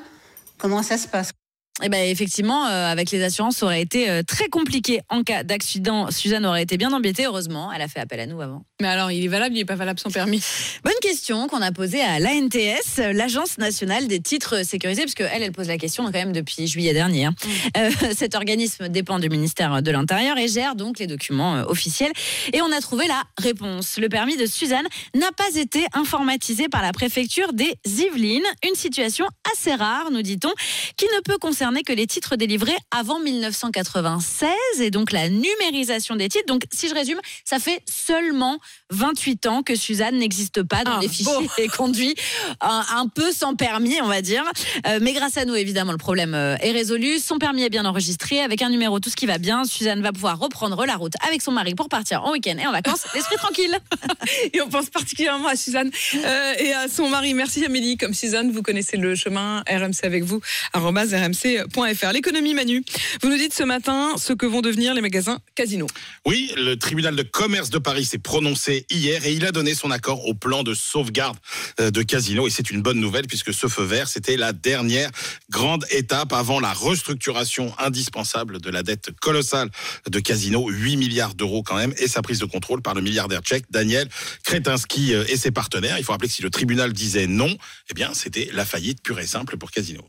[0.58, 1.32] comment ça se passe?
[1.84, 5.44] Eh ben effectivement, euh, avec les assurances, ça aurait été euh, très compliqué en cas
[5.44, 6.10] d'accident.
[6.10, 7.26] Suzanne aurait été bien embêtée.
[7.26, 8.64] Heureusement, elle a fait appel à nous avant.
[8.82, 10.42] Mais alors, il est valable, il n'est pas valable sans permis
[10.86, 15.52] Bonne question qu'on a posée à l'ANTS, l'Agence nationale des titres sécurisés, parce qu'elle, elle
[15.52, 17.26] pose la question quand même depuis juillet dernier.
[17.26, 17.36] hein.
[17.76, 22.14] Euh, cet organisme dépend du ministère de l'Intérieur et gère donc les documents euh, officiels.
[22.54, 23.98] Et on a trouvé la réponse.
[23.98, 28.46] Le permis de Suzanne n'a pas été informatisé par la préfecture des Yvelines.
[28.66, 30.54] Une situation assez rare, nous dit-on,
[30.96, 34.50] qui ne peut concerner que les titres délivrés avant 1996
[34.80, 36.46] et donc la numérisation des titres.
[36.48, 38.60] Donc, si je résume, ça fait seulement
[38.92, 41.48] 28 ans que Suzanne n'existe pas dans Ah, les fichiers bon.
[41.58, 42.16] et conduit
[42.62, 44.44] un, un peu sans permis, on va dire.
[44.88, 47.20] Euh, mais grâce à nous, évidemment, le problème euh, est résolu.
[47.20, 49.64] Son permis est bien enregistré avec un numéro, tout ce qui va bien.
[49.66, 52.72] Suzanne va pouvoir reprendre la route avec son mari pour partir en week-end et en
[52.72, 53.78] vacances, l'esprit tranquille.
[54.54, 57.34] Et on pense particulièrement à Suzanne euh, et à son mari.
[57.34, 57.98] Merci Amélie.
[57.98, 60.42] Comme Suzanne, vous connaissez le chemin RMC avec vous,
[60.74, 62.12] rmc.fr.
[62.12, 62.84] L'économie, Manu.
[63.22, 65.88] Vous nous dites ce matin ce que vont devenir les magasins Casino.
[66.26, 69.92] Oui, le tribunal de commerce de Paris s'est prononcé hier et il a donné son
[69.92, 71.38] accord au plan de sauvegarde
[71.80, 72.48] euh, de Casino.
[72.48, 75.10] Et c'est une bonne nouvelle puisque ce feu vert, c'était la dernière
[75.50, 79.70] grande étape avant la restructuration indispensable de la dette colossale
[80.10, 83.42] de Casino, 8 milliards d'euros quand même, et sa prise de contrôle par le milliardaire
[83.42, 84.10] tchèque Daniel
[84.44, 85.98] Kretinsky euh, et ses partenaires.
[85.98, 87.56] Il faut rappeler que si le tribunal disait non,
[87.90, 90.02] eh bien c'était la faillite pure et simple pour Casino.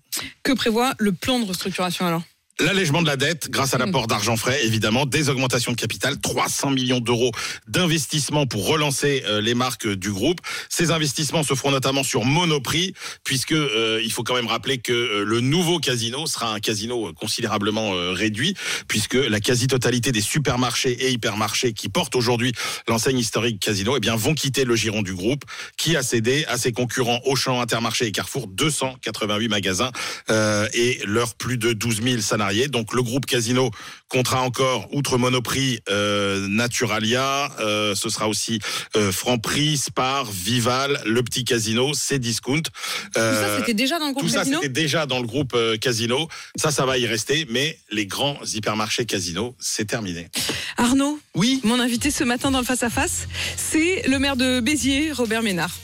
[0.42, 2.22] Que prévoit le plan de restructuration alors?
[2.58, 6.70] L'allègement de la dette grâce à l'apport d'argent frais, évidemment, des augmentations de capital, 300
[6.70, 7.30] millions d'euros
[7.68, 10.40] d'investissement pour relancer euh, les marques du groupe.
[10.70, 14.92] Ces investissements se feront notamment sur Monoprix, puisque euh, il faut quand même rappeler que
[14.94, 18.54] euh, le nouveau casino sera un casino considérablement euh, réduit,
[18.88, 22.52] puisque la quasi-totalité des supermarchés et hypermarchés qui portent aujourd'hui
[22.88, 25.44] l'enseigne historique Casino, eh bien, vont quitter le giron du groupe,
[25.76, 29.90] qui a cédé à ses concurrents Auchan, Intermarché et Carrefour 288 magasins
[30.30, 32.45] euh, et leurs plus de 12 000 salariés.
[32.68, 33.70] Donc le groupe Casino
[34.08, 38.60] comptera encore, outre Monoprix, euh, Naturalia, euh, ce sera aussi
[38.96, 42.62] euh, Franprix, Spar, Vival, le petit Casino, Cdiscount.
[42.62, 42.70] Tout
[43.14, 45.54] ça, c'était déjà dans le groupe Euh, Tout ça, Casino c'était déjà dans le groupe
[45.54, 46.28] euh, Casino.
[46.54, 50.28] Ça, ça va y rester, mais les grands hypermarchés Casino, c'est terminé.
[50.76, 51.60] Arnaud Oui.
[51.64, 55.74] Mon invité ce matin dans le face-à-face, c'est le maire de Béziers, Robert Ménard.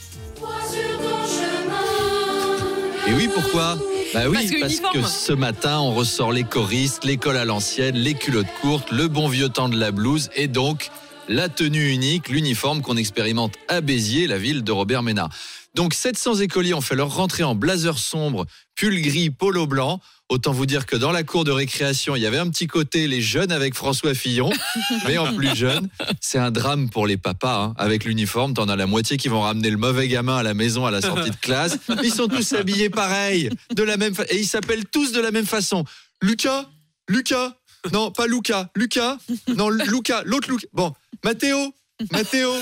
[3.09, 3.79] Et oui, pourquoi?
[4.14, 7.96] Bah oui, Parce que parce, que ce matin, on ressort les choristes, l'école à l'ancienne,
[7.96, 10.90] les culottes courtes, le bon vieux temps de la blouse et donc
[11.29, 15.31] la tenue unique, l'uniforme qu'on expérimente à Béziers, la ville de Robert Ménard.
[15.75, 18.45] Donc 700 écoliers ont fait leur rentrée en blazer sombre,
[18.77, 20.01] pull gris, polo blanc.
[20.29, 23.07] Autant vous dire que dans la cour de récréation, il y avait un petit côté
[23.07, 24.51] les jeunes avec François Fillon,
[25.07, 25.89] mais en plus jeune.
[26.21, 27.65] C'est un drame pour les papas.
[27.65, 27.75] hein.
[27.77, 30.87] Avec l'uniforme, t'en as la moitié qui vont ramener le mauvais gamin à la maison
[30.87, 31.77] à la sortie de classe.
[32.03, 35.31] Ils sont tous habillés pareil, de la même fa- et ils s'appellent tous de la
[35.33, 35.85] même façon.
[36.23, 36.67] Lucas,
[37.09, 37.55] Lucas,
[37.93, 39.19] non pas Lucas, Lucas,
[39.57, 40.67] non Lucas, l'autre Lucas.
[40.73, 40.93] Bon,
[41.25, 41.75] Mathéo,
[42.11, 42.53] Mathéo,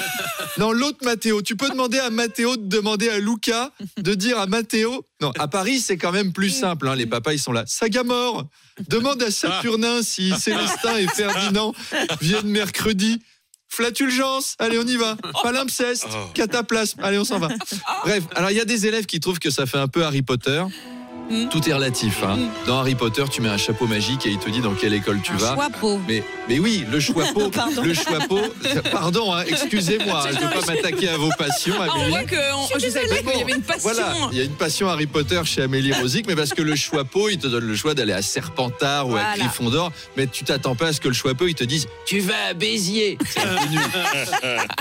[0.59, 1.41] non l'autre Mathéo.
[1.43, 5.05] Tu peux demander à Mathéo de demander à Lucas de dire à Mathéo.
[5.21, 6.89] Non, à Paris c'est quand même plus simple.
[6.89, 6.95] hein.
[6.97, 7.65] Les papas ils sont là.
[7.67, 8.47] Sagamore,
[8.89, 11.75] demande à Saturnin si Célestin et Ferdinand
[12.21, 13.21] viennent mercredi.
[13.73, 15.17] Flatulgence, allez on y va.
[15.45, 17.49] Palimpseste, cataplasme, allez on s'en va.
[18.05, 20.23] Bref, alors il y a des élèves qui trouvent que ça fait un peu Harry
[20.23, 20.65] Potter.
[21.51, 22.23] Tout est relatif.
[22.25, 22.39] hein.
[22.67, 25.21] Dans Harry Potter, tu mets un chapeau magique et il te dit dans quelle école
[25.23, 25.55] tu vas.
[25.55, 26.01] Choixpeau.
[26.09, 27.51] Mais, mais oui, le choixpeau.
[27.51, 27.83] Pardon.
[27.83, 28.41] le choixpeau.
[28.93, 31.75] Pardon, hein, excusez-moi, je ne veux pas m'attaquer à vos passions.
[31.81, 32.11] Ah, on Amélie.
[32.11, 33.83] voit que on- je savais qu'il y avait une passion.
[33.93, 36.75] Voilà, il y a une passion Harry Potter chez Amélie Rosic, mais parce que le
[36.75, 39.37] choixpeau, il te donne le choix d'aller à Serpentard ou à Voilà.
[39.39, 42.47] Gryffondor, mais tu t'attends pas à ce que le choixpeau, il te dise Tu vas
[42.51, 43.19] à Béziers.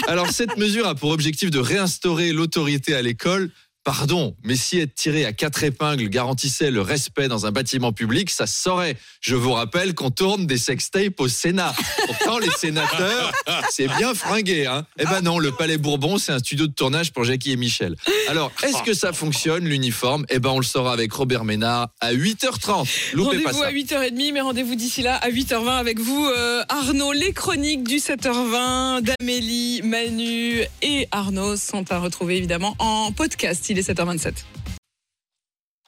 [0.07, 3.51] Alors, cette mesure a pour objectif de réinstaurer l'autorité à l'école.
[3.85, 8.29] Pardon, mais si être tiré à quatre épingles garantissait le respect dans un bâtiment public,
[8.29, 8.97] ça se saurait.
[9.21, 11.73] Je vous rappelle qu'on tourne des sextapes au Sénat.
[12.05, 13.31] Pourtant, les sénateurs,
[13.71, 14.65] c'est bien fringué.
[14.67, 17.55] Hein eh ben non, le Palais Bourbon, c'est un studio de tournage pour Jackie et
[17.55, 17.95] Michel.
[18.27, 20.25] Alors, est-ce que ça fonctionne, l'uniforme?
[20.29, 23.13] Eh ben, on le saura avec Robert Ménard à 8h30.
[23.13, 23.67] Loupez pas Rendez-vous ça.
[23.67, 23.71] à
[24.09, 27.13] 8h30, mais rendez-vous d'ici là à 8h20 avec vous, euh, Arnaud.
[27.13, 33.68] Les chroniques du 7h20 d'Amélie, Manu et Arnaud sont à retrouver évidemment en podcast.
[33.69, 34.33] Il est 7h27.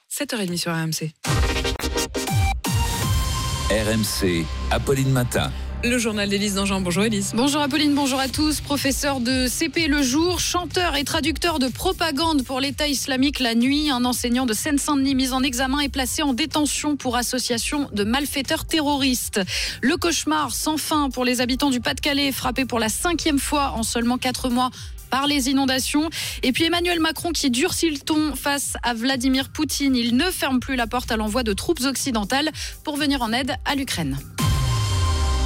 [0.08, 1.10] 7h30 sur RMC.
[3.70, 5.50] RMC, Apolline Matin.
[5.82, 6.80] Le journal d'Élise Dangean.
[6.80, 7.32] Bonjour Élise.
[7.34, 8.60] Bonjour Apolline, bonjour à tous.
[8.60, 13.90] Professeur de CP le jour, chanteur et traducteur de propagande pour l'État islamique la nuit,
[13.90, 18.64] un enseignant de Seine-Saint-Denis mis en examen et placé en détention pour association de malfaiteurs
[18.64, 19.40] terroristes.
[19.80, 23.82] Le cauchemar sans fin pour les habitants du Pas-de-Calais, frappés pour la cinquième fois en
[23.82, 24.70] seulement quatre mois
[25.12, 26.08] par les inondations.
[26.42, 29.94] Et puis Emmanuel Macron qui durcit le ton face à Vladimir Poutine.
[29.94, 32.50] Il ne ferme plus la porte à l'envoi de troupes occidentales
[32.82, 34.18] pour venir en aide à l'Ukraine.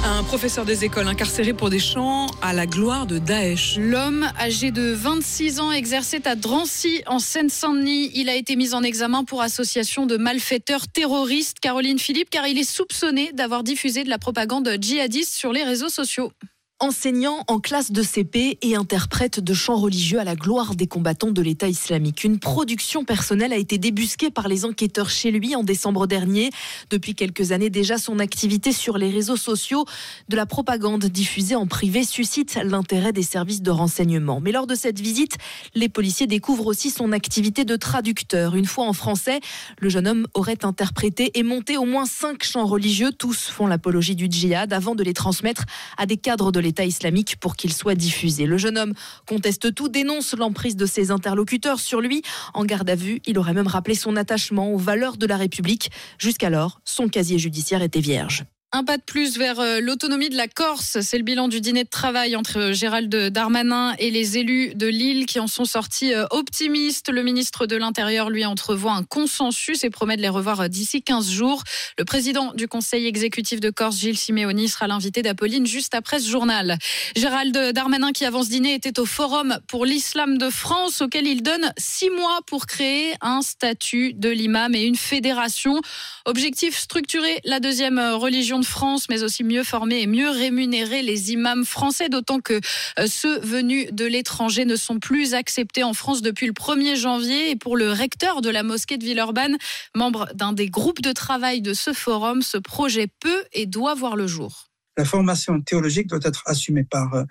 [0.05, 3.75] Un professeur des écoles incarcéré pour des chants à la gloire de Daesh.
[3.77, 8.11] L'homme, âgé de 26 ans, exerçait à Drancy, en Seine-Saint-Denis.
[8.13, 12.57] Il a été mis en examen pour association de malfaiteurs terroristes, Caroline Philippe, car il
[12.57, 16.31] est soupçonné d'avoir diffusé de la propagande djihadiste sur les réseaux sociaux.
[16.79, 21.31] Enseignant en classe de CP et interprète de chants religieux à la gloire des combattants
[21.31, 22.23] de l'État islamique.
[22.23, 26.51] Une production personnelle a été débusquée par les enquêteurs chez lui en décembre dernier.
[26.91, 29.85] Depuis quelques années déjà, son activité sur les réseaux sociaux
[30.29, 34.39] de la propagande diffusée en privé suscite l'intérêt des services de renseignement.
[34.39, 35.37] Mais lors de cette visite,
[35.73, 38.53] les policiers découvrent aussi son activité de traducteur.
[38.53, 39.39] Une fois en français,
[39.79, 43.11] le jeune homme aurait interprété et monté au moins cinq chants religieux.
[43.17, 45.63] Tous font l'apologie du djihad avant de les transmettre
[45.97, 48.45] à des cadres de l'État islamique pour qu'il soit diffusé.
[48.45, 48.93] Le jeune homme
[49.25, 52.23] conteste tout, dénonce l'emprise de ses interlocuteurs sur lui.
[52.53, 55.89] En garde à vue, il aurait même rappelé son attachement aux valeurs de la République.
[56.17, 58.43] Jusqu'alors, son casier judiciaire était vierge.
[58.77, 60.99] Un pas de plus vers euh, l'autonomie de la Corse.
[61.01, 65.25] C'est le bilan du dîner de travail entre Gérald Darmanin et les élus de Lille
[65.25, 67.09] qui en sont sortis euh, optimistes.
[67.09, 71.01] Le ministre de l'Intérieur, lui, entrevoit un consensus et promet de les revoir euh, d'ici
[71.01, 71.63] 15 jours.
[71.97, 76.29] Le président du conseil exécutif de Corse, Gilles Simeoni, sera l'invité d'Apolline juste après ce
[76.29, 76.77] journal.
[77.15, 81.41] Gérald Darmanin, qui avant ce dîner était au Forum pour l'islam de France, auquel il
[81.41, 85.81] donne six mois pour créer un statut de l'imam et une fédération.
[86.25, 91.31] Objectif structurer la deuxième religion de France, mais aussi mieux former et mieux rémunérer les
[91.31, 92.59] imams français, d'autant que
[92.99, 97.51] euh, ceux venus de l'étranger ne sont plus acceptés en France depuis le 1er janvier.
[97.51, 99.57] Et pour le recteur de la mosquée de Villeurbanne,
[99.95, 104.15] membre d'un des groupes de travail de ce forum, ce projet peut et doit voir
[104.15, 104.67] le jour.
[104.97, 107.23] La formation théologique doit être assumée par euh,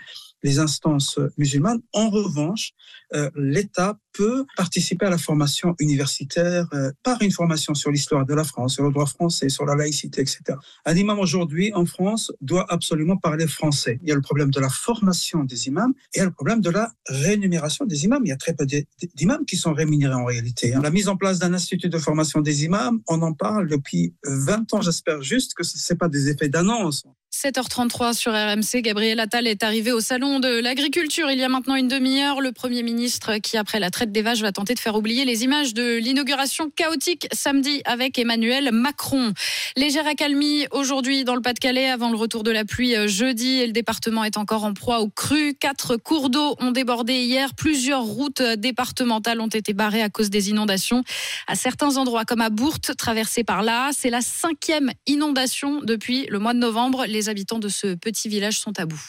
[0.42, 1.80] les instances musulmanes.
[1.92, 2.72] En revanche,
[3.14, 8.34] euh, l'État peut participer à la formation universitaire euh, par une formation sur l'histoire de
[8.34, 10.40] la France, sur le droit français, sur la laïcité, etc.
[10.84, 13.98] Un imam aujourd'hui en France doit absolument parler français.
[14.02, 16.32] Il y a le problème de la formation des imams et il y a le
[16.32, 18.22] problème de la rémunération des imams.
[18.24, 18.66] Il y a très peu
[19.14, 20.74] d'imams qui sont rémunérés en réalité.
[20.74, 20.80] hein.
[20.82, 24.72] La mise en place d'un institut de formation des imams, on en parle depuis 20
[24.74, 24.80] ans.
[24.80, 27.04] J'espère juste que ce n'est pas des effets d'annonce.
[27.36, 31.74] 7h33 sur RMC, Gabriel Attal est arrivé au salon de l'agriculture il y a maintenant
[31.74, 32.40] une demi-heure.
[32.40, 35.44] Le Premier ministre qui, après la traite des vaches, va tenter de faire oublier les
[35.44, 39.34] images de l'inauguration chaotique samedi avec Emmanuel Macron.
[39.76, 43.66] Légère accalmie aujourd'hui dans le Pas-de-Calais avant le retour de la pluie euh, jeudi et
[43.66, 45.54] le département est encore en proie aux crues.
[45.54, 47.54] Quatre cours d'eau ont débordé hier.
[47.54, 51.02] Plusieurs routes départementales ont été barrées à cause des inondations.
[51.48, 56.38] À certains endroits comme à Bourte, traversée par là, c'est la cinquième inondation depuis le
[56.38, 57.04] mois de novembre.
[57.28, 59.02] Habitants de ce petit village sont à bout.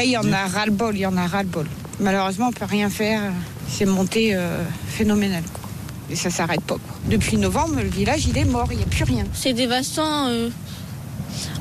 [0.00, 1.66] Et Il y en a ras-le-bol, il y en a ras-le-bol.
[1.98, 3.20] Malheureusement, on peut rien faire.
[3.68, 5.42] C'est monté euh, phénoménal.
[5.52, 5.68] Quoi.
[6.10, 6.74] Et ça s'arrête pas.
[6.76, 6.98] quoi.
[7.06, 9.24] Depuis novembre, le village, il est mort, il n'y a plus rien.
[9.34, 10.28] C'est dévastant.
[10.28, 10.48] euh,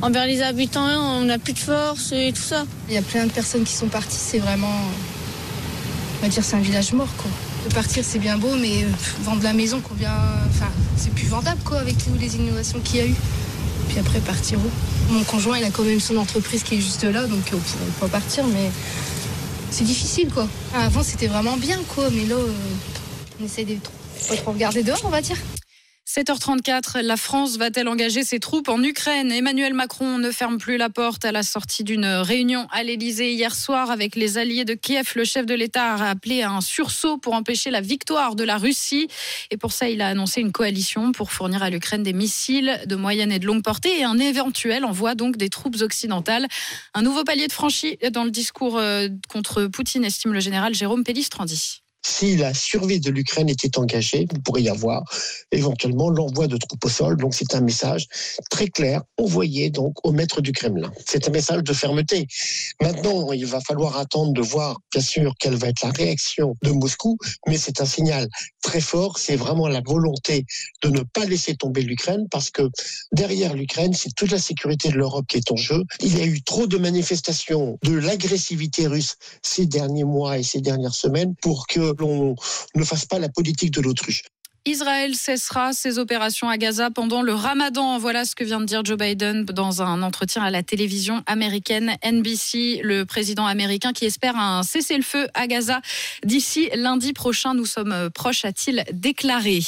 [0.02, 2.66] envers les habitants, on n'a plus de force et tout ça.
[2.88, 4.74] Il y a plein de personnes qui sont parties, c'est vraiment.
[6.20, 7.30] On va dire, c'est un village mort, quoi.
[7.68, 8.88] De partir, c'est bien beau, mais euh,
[9.24, 10.16] vendre la maison qu'on vient.
[10.50, 13.16] Enfin, c'est plus vendable, quoi, avec toutes les innovations qu'il y a eu.
[13.90, 17.04] Puis après, partir où Mon conjoint, il a quand même son entreprise qui est juste
[17.04, 18.70] là, donc euh, on pourrait pas partir, mais
[19.72, 20.48] c'est difficile, quoi.
[20.74, 23.76] Avant, c'était vraiment bien, quoi, mais là, euh, on essaie de
[24.28, 25.38] pas trop regarder dehors, on va dire.
[26.10, 29.32] 7h34, la France va-t-elle engager ses troupes en Ukraine?
[29.32, 33.54] Emmanuel Macron ne ferme plus la porte à la sortie d'une réunion à l'Elysée hier
[33.54, 35.12] soir avec les alliés de Kiev.
[35.16, 38.58] Le chef de l'État a appelé à un sursaut pour empêcher la victoire de la
[38.58, 39.08] Russie.
[39.52, 42.96] Et pour ça, il a annoncé une coalition pour fournir à l'Ukraine des missiles de
[42.96, 46.48] moyenne et de longue portée et un éventuel envoi donc des troupes occidentales.
[46.96, 51.04] Un nouveau palier de franchi dans le discours euh, contre Poutine, estime le général Jérôme
[51.04, 51.84] Pellistrandi.
[52.02, 55.04] Si la survie de l'Ukraine était engagée, il pourrait y avoir
[55.52, 57.18] éventuellement l'envoi de troupes au sol.
[57.18, 58.08] Donc c'est un message
[58.50, 60.92] très clair envoyé donc au maître du Kremlin.
[61.06, 62.28] C'est un message de fermeté.
[62.82, 66.72] Maintenant, il va falloir attendre de voir bien sûr quelle va être la réaction de
[66.72, 68.28] Moscou, mais c'est un signal
[68.62, 69.18] très fort.
[69.18, 70.46] C'est vraiment la volonté
[70.84, 72.64] de ne pas laisser tomber l'Ukraine parce que
[73.12, 75.84] derrière l'Ukraine, c'est toute la sécurité de l'Europe qui est en jeu.
[76.02, 80.62] Il y a eu trop de manifestations de l'agressivité russe ces derniers mois et ces
[80.62, 81.89] dernières semaines pour que
[82.76, 84.24] ne fasse pas la politique de l'autruche.
[84.66, 87.98] Israël cessera ses opérations à Gaza pendant le ramadan.
[87.98, 91.96] Voilà ce que vient de dire Joe Biden dans un entretien à la télévision américaine
[92.06, 92.82] NBC.
[92.84, 95.82] Le président américain qui espère un cessez-le-feu à Gaza
[96.24, 97.54] d'ici lundi prochain.
[97.54, 99.60] Nous sommes proches, a-t-il déclaré.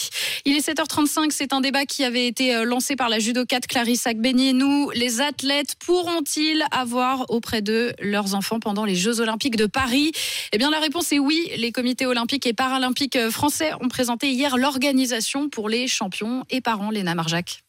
[0.46, 1.32] Il est 7h35.
[1.32, 4.92] C'est un débat qui avait été lancé par la judocate Clarisse Agbenienou.
[4.94, 10.12] Les athlètes pourront-ils avoir auprès d'eux leurs enfants pendant les Jeux Olympiques de Paris?
[10.52, 11.50] Eh bien, la réponse est oui.
[11.58, 16.90] Les comités olympiques et paralympiques français ont présenté hier l'organisation pour les champions et parents,
[16.90, 17.64] Léna Marjac.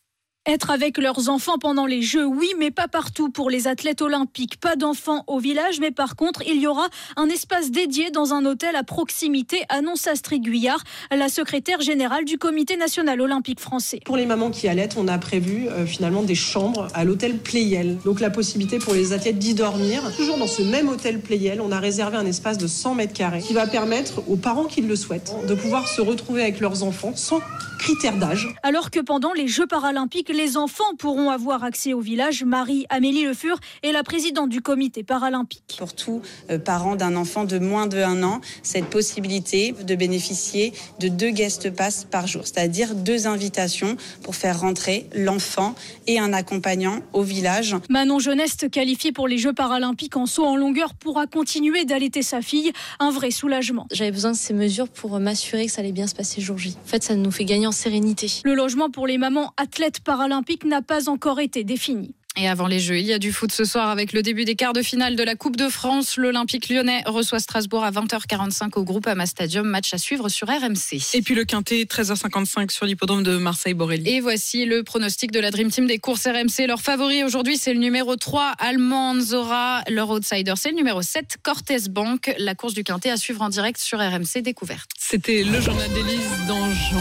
[0.45, 4.59] Être avec leurs enfants pendant les Jeux, oui, mais pas partout pour les athlètes olympiques.
[4.59, 8.45] Pas d'enfants au village, mais par contre, il y aura un espace dédié dans un
[8.45, 14.01] hôtel à proximité, annonce Astrid Guyard, la secrétaire générale du Comité national olympique français.
[14.05, 17.99] Pour les mamans qui allaitent, on a prévu euh, finalement des chambres à l'hôtel Playel.
[18.05, 20.03] Donc la possibilité pour les athlètes d'y dormir.
[20.17, 23.43] Toujours dans ce même hôtel Playel, on a réservé un espace de 100 mètres carrés
[23.43, 27.13] qui va permettre aux parents qui le souhaitent de pouvoir se retrouver avec leurs enfants
[27.15, 27.41] sans
[27.79, 28.49] critères d'âge.
[28.65, 32.45] Alors que pendant les Jeux paralympiques, les enfants pourront avoir accès au village.
[32.45, 35.77] Marie-Amélie Le Fur est la présidente du comité paralympique.
[35.79, 40.73] Pour tout euh, parent d'un enfant de moins de 1 an, cette possibilité de bénéficier
[41.01, 45.75] de deux guest pass par jour, c'est-à-dire deux invitations pour faire rentrer l'enfant
[46.07, 47.77] et un accompagnant au village.
[47.89, 52.41] Manon Jeuneste, qualifiée pour les Jeux paralympiques en saut en longueur, pourra continuer d'allaiter sa
[52.41, 52.73] fille.
[52.99, 53.87] Un vrai soulagement.
[53.91, 56.77] J'avais besoin de ces mesures pour m'assurer que ça allait bien se passer jour J.
[56.85, 58.29] En fait, ça nous fait gagner en sérénité.
[58.45, 62.15] Le logement pour les mamans athlètes paralympiques n'a pas encore été défini.
[62.35, 64.55] Et avant les Jeux, il y a du foot ce soir avec le début des
[64.55, 66.17] quarts de finale de la Coupe de France.
[66.17, 69.67] L'Olympique lyonnais reçoit Strasbourg à 20h45 au groupe Ama Stadium.
[69.69, 70.99] Match à suivre sur RMC.
[71.13, 74.09] Et puis le quintet, 13h55 sur l'hippodrome de Marseille-Borelli.
[74.09, 76.67] Et voici le pronostic de la Dream Team des courses RMC.
[76.67, 79.83] Leur favori aujourd'hui, c'est le numéro 3, Allemand Zora.
[79.91, 82.35] Leur outsider, c'est le numéro 7, Cortez Bank.
[82.39, 84.91] La course du quintet à suivre en direct sur RMC Découverte.
[84.99, 86.97] C'était le journal d'Élise d'Angean.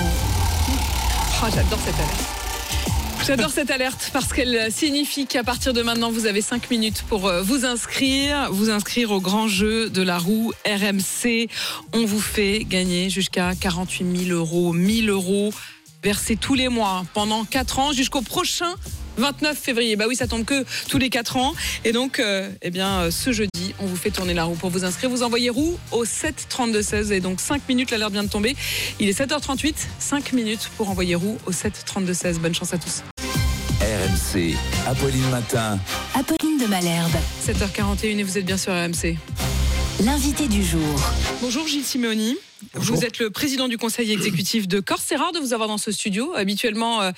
[1.41, 2.40] Oh, J'adore cette alerte.
[3.25, 7.27] J'adore cette alerte parce qu'elle signifie qu'à partir de maintenant, vous avez 5 minutes pour
[7.27, 11.47] euh, vous inscrire, vous inscrire au grand jeu de la roue RMC.
[11.93, 15.53] On vous fait gagner jusqu'à 48 000 euros, 1000 euros
[16.03, 18.73] versés tous les mois pendant 4 ans jusqu'au prochain
[19.21, 19.95] 29 février.
[19.95, 21.53] Bah oui, ça tombe que tous les 4 ans.
[21.85, 24.69] Et donc, euh, eh bien, euh, ce jeudi, on vous fait tourner la roue pour
[24.69, 25.09] vous inscrire.
[25.09, 28.55] Vous envoyez roue au 7 32 16 et donc 5 minutes, l'alerte vient de tomber.
[28.99, 32.39] Il est 7h38, 5 minutes pour envoyer roue au 7 32 16.
[32.39, 33.03] Bonne chance à tous.
[33.79, 34.55] RMC,
[34.87, 35.79] Apolline Matin.
[36.13, 37.11] Apolline de Malherbe.
[37.45, 39.17] 7h41 et vous êtes bien sur RMC.
[39.99, 40.99] L'invité du jour.
[41.41, 42.35] Bonjour Gilles Simeoni.
[42.73, 45.03] Vous êtes le président du conseil exécutif de Corse.
[45.05, 46.33] C'est rare de vous avoir dans ce studio.
[46.35, 47.11] Habituellement, euh,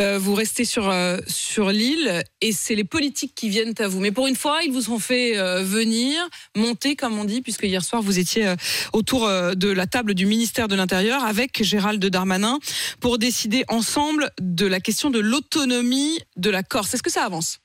[0.00, 4.00] euh, vous restez sur, euh, sur l'île et c'est les politiques qui viennent à vous.
[4.00, 6.16] Mais pour une fois, ils vous ont fait euh, venir,
[6.56, 8.56] monter, comme on dit, puisque hier soir, vous étiez euh,
[8.94, 12.58] autour euh, de la table du ministère de l'Intérieur avec Gérald Darmanin
[13.00, 16.94] pour décider ensemble de la question de l'autonomie de la Corse.
[16.94, 17.58] Est-ce que ça avance?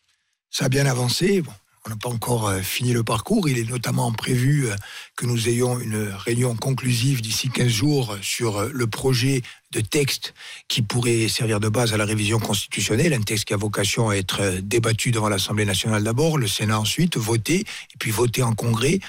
[0.49, 1.41] Ça a bien avancé.
[1.41, 1.51] Bon,
[1.85, 3.47] on n'a pas encore euh, fini le parcours.
[3.47, 4.75] Il est notamment prévu euh,
[5.15, 10.33] que nous ayons une réunion conclusive d'ici 15 jours sur euh, le projet de texte
[10.67, 14.15] qui pourrait servir de base à la révision constitutionnelle, un texte qui a vocation à
[14.15, 18.99] être débattu devant l'Assemblée nationale d'abord, le Sénat ensuite, voté, et puis voté en congrès,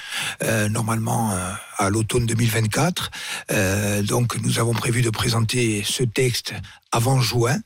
[0.69, 1.39] normalement
[1.79, 3.11] à l'automne 2024.
[3.51, 6.55] Euh, donc nous avons prévu de présenter ce texte
[6.93, 7.59] avant juin.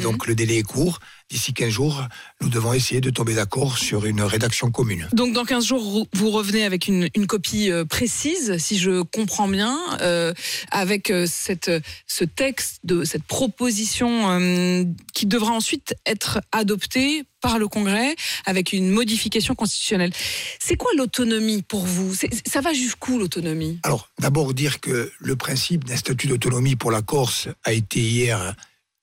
[0.00, 0.98] Donc le délai est court.
[1.30, 2.04] D'ici 15 jours,
[2.40, 5.08] nous devons essayer de tomber d'accord sur une rédaction commune.
[5.12, 9.48] Donc dans 15 jours, vous revenez avec une, une copie euh, précise, si je comprends
[9.48, 10.34] bien, euh,
[10.70, 11.70] avec euh, cette,
[12.06, 18.72] ce texte, de, cette proposition euh, qui devra ensuite être adoptée par le Congrès avec
[18.72, 20.12] une modification constitutionnelle.
[20.60, 22.14] C'est quoi l'autonomie pour vous?
[22.46, 23.80] Ça va jusqu'où l'autonomie?
[23.82, 28.54] Alors, d'abord dire que le principe d'un statut d'autonomie pour la Corse a été hier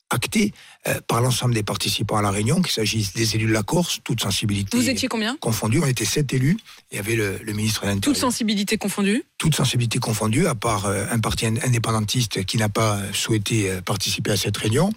[0.09, 0.53] acté
[0.87, 3.99] euh, par l'ensemble des participants à la réunion, qu'il s'agisse des élus de la Corse,
[4.03, 5.79] toute sensibilité Vous étiez combien confondue.
[5.83, 6.57] On était sept élus.
[6.91, 8.01] Il y avait le, le ministre de l'Intérieur.
[8.15, 12.67] Toute sensibilité confondue toute sensibilité confondue, à part euh, un parti in- indépendantiste qui n'a
[12.67, 14.91] pas euh, souhaité euh, participer à cette réunion.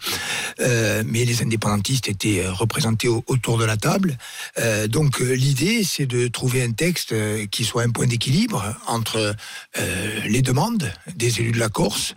[1.06, 4.16] Mais les indépendantistes étaient représentés au- autour de la table.
[4.88, 7.14] Donc l'idée, c'est de trouver un texte
[7.50, 9.34] qui soit un point d'équilibre entre
[10.26, 12.14] les demandes des élus de la Corse,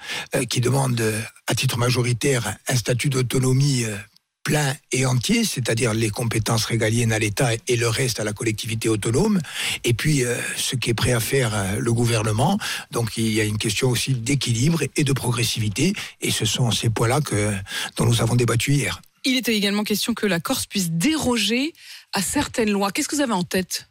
[0.50, 1.04] qui demandent
[1.48, 3.96] à titre majoritaire un statut d'autonomie euh,
[4.44, 8.88] plein et entier, c'est-à-dire les compétences régaliennes à l'État et le reste à la collectivité
[8.88, 9.42] autonome,
[9.84, 12.60] et puis euh, ce qui est prêt à faire euh, le gouvernement.
[12.92, 16.90] Donc il y a une question aussi d'équilibre et de progressivité, et ce sont ces
[16.90, 17.54] points-là que
[17.98, 19.02] dont nous avons débattu hier.
[19.26, 21.74] Il était également question que la Corse puisse déroger
[22.14, 22.92] à certaines lois.
[22.92, 23.90] Qu'est-ce que vous avez en tête?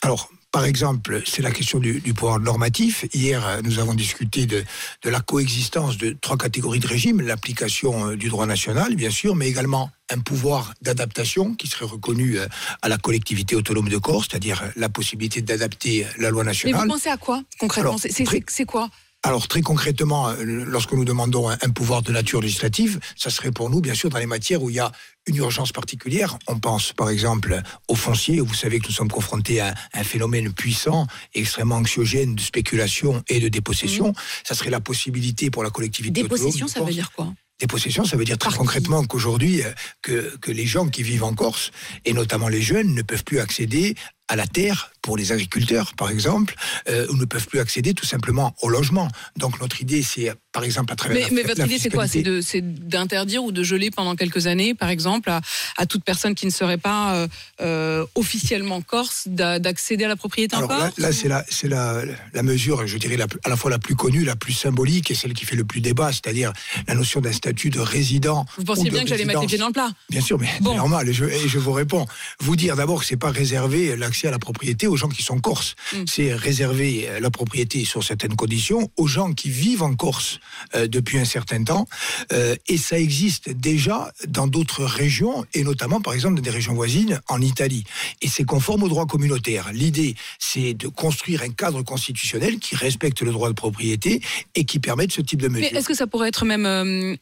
[0.00, 3.06] Alors, par exemple, c'est la question du, du pouvoir normatif.
[3.14, 4.62] Hier, euh, nous avons discuté de,
[5.02, 9.34] de la coexistence de trois catégories de régimes, l'application euh, du droit national, bien sûr,
[9.34, 12.46] mais également un pouvoir d'adaptation qui serait reconnu euh,
[12.82, 16.82] à la collectivité autonome de Corse, c'est-à-dire la possibilité d'adapter la loi Mais nationale.
[16.82, 17.96] vous pensez à quoi concrètement?
[17.98, 18.90] C'est quoi?
[19.24, 23.52] Alors très concrètement, euh, lorsque nous demandons un, un pouvoir de nature législative, ça serait
[23.52, 24.90] pour nous bien sûr dans les matières où il y a
[25.28, 26.38] une urgence particulière.
[26.48, 30.02] On pense par exemple au foncier, où vous savez que nous sommes confrontés à un
[30.02, 34.12] phénomène puissant, extrêmement anxiogène de spéculation et de dépossession.
[34.42, 37.32] Ça serait la possibilité pour la collectivité Dépossession, ça veut dire quoi?
[37.60, 39.70] Dépossession, ça veut dire très concrètement qu'aujourd'hui, euh,
[40.00, 41.70] que, que les gens qui vivent en Corse,
[42.04, 43.94] et notamment les jeunes, ne peuvent plus accéder
[44.28, 46.54] à la terre pour les agriculteurs, par exemple,
[46.88, 49.08] euh, ou ne peuvent plus accéder tout simplement au logement.
[49.36, 51.90] Donc notre idée, c'est par exemple à travers Mais, la, mais la votre idée, c'est
[51.90, 52.06] quoi?
[52.06, 55.40] C'est d'interdire ou de geler pendant quelques années, par exemple, à,
[55.76, 57.28] à toute personne qui ne serait pas euh,
[57.60, 61.44] euh, officiellement corse d'a- d'accéder à la propriété en Alors là, Corse là, c'est la,
[61.48, 62.02] c'est la,
[62.32, 65.14] la mesure, je dirais, la à la fois la plus connue, la plus symbolique et
[65.14, 66.52] celle qui fait le plus débat, c'est-à-dire
[66.86, 68.46] la notion d'un statut de résident.
[68.56, 69.90] Vous pensiez bien que j'allais mettre les pieds dans le plat?
[70.10, 71.08] Bien sûr, mais c'est normal.
[71.08, 72.06] Et je, et je vous réponds.
[72.38, 75.38] Vous dire d'abord que c'est pas réservé l'accès à la propriété aux gens qui sont
[75.38, 75.74] corses.
[75.92, 76.04] Mm.
[76.06, 80.38] C'est réserver euh, la propriété sur certaines conditions aux gens qui vivent en Corse
[80.74, 81.86] euh, depuis un certain temps.
[82.32, 86.74] Euh, et ça existe déjà dans d'autres régions, et notamment, par exemple, dans des régions
[86.74, 87.84] voisines, en Italie.
[88.20, 89.70] Et c'est conforme au droit communautaire.
[89.72, 94.20] L'idée, c'est de construire un cadre constitutionnel qui respecte le droit de propriété
[94.54, 95.76] et qui permette ce type de Mais mesures.
[95.76, 97.16] est-ce que ça pourrait être même euh,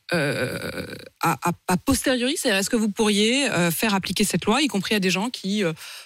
[1.20, 4.94] à, à- à posteriori C'est-à-dire, est-ce que vous pourriez faire appliquer cette loi, y compris
[4.94, 5.62] à des gens qui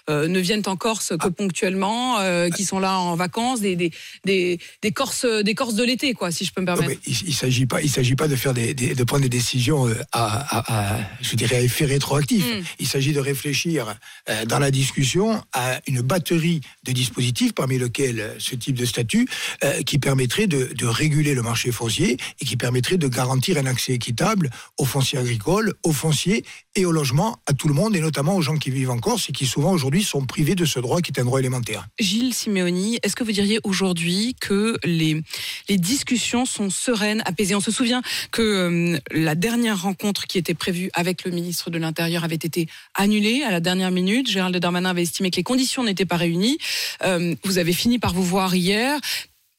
[0.09, 1.19] ne viennent en Corse Ah.
[1.19, 3.93] que ponctuellement, euh, qui sont là en vacances, des, des,
[4.25, 7.29] des, des Corses, des Corses de l'été, quoi, si je peux me permettre mais il
[7.29, 9.95] ne s'agit pas, il s'agit pas de faire des, des- de prendre des décisions euh,
[10.13, 12.45] à, à- à- je dirais, à effet rétroactif.
[12.45, 12.63] Mm.
[12.81, 13.95] Il s'agit de réfléchir
[14.29, 19.29] euh, dans la discussion à une batterie de dispositifs, parmi lesquels ce type de statut,
[19.63, 23.67] euh, qui permettrait de, de réguler le marché foncier et qui permettrait de garantir un
[23.67, 26.45] accès équitable aux fonciers agricoles, aux fonciers
[26.77, 29.29] et au logement à tout le monde, et notamment aux gens qui vivent en Corse
[29.29, 31.87] et qui souvent aujourd'hui sont privés de ce droit qui est un droit élémentaire.
[31.99, 35.21] Gilles Simeoni, est-ce que vous diriez aujourd'hui que les,
[35.69, 37.55] les discussions sont sereines, apaisées?
[37.55, 41.79] On se souvient que euh, la dernière rencontre qui était prévue avec le ministre de
[41.79, 44.29] l'Intérieur avait été annulée à la dernière minute.
[44.29, 46.59] Gérald Darmanin avait estimé que les conditions n'étaient pas réunies.
[47.03, 48.99] Euh, vous avez fini par vous voir hier,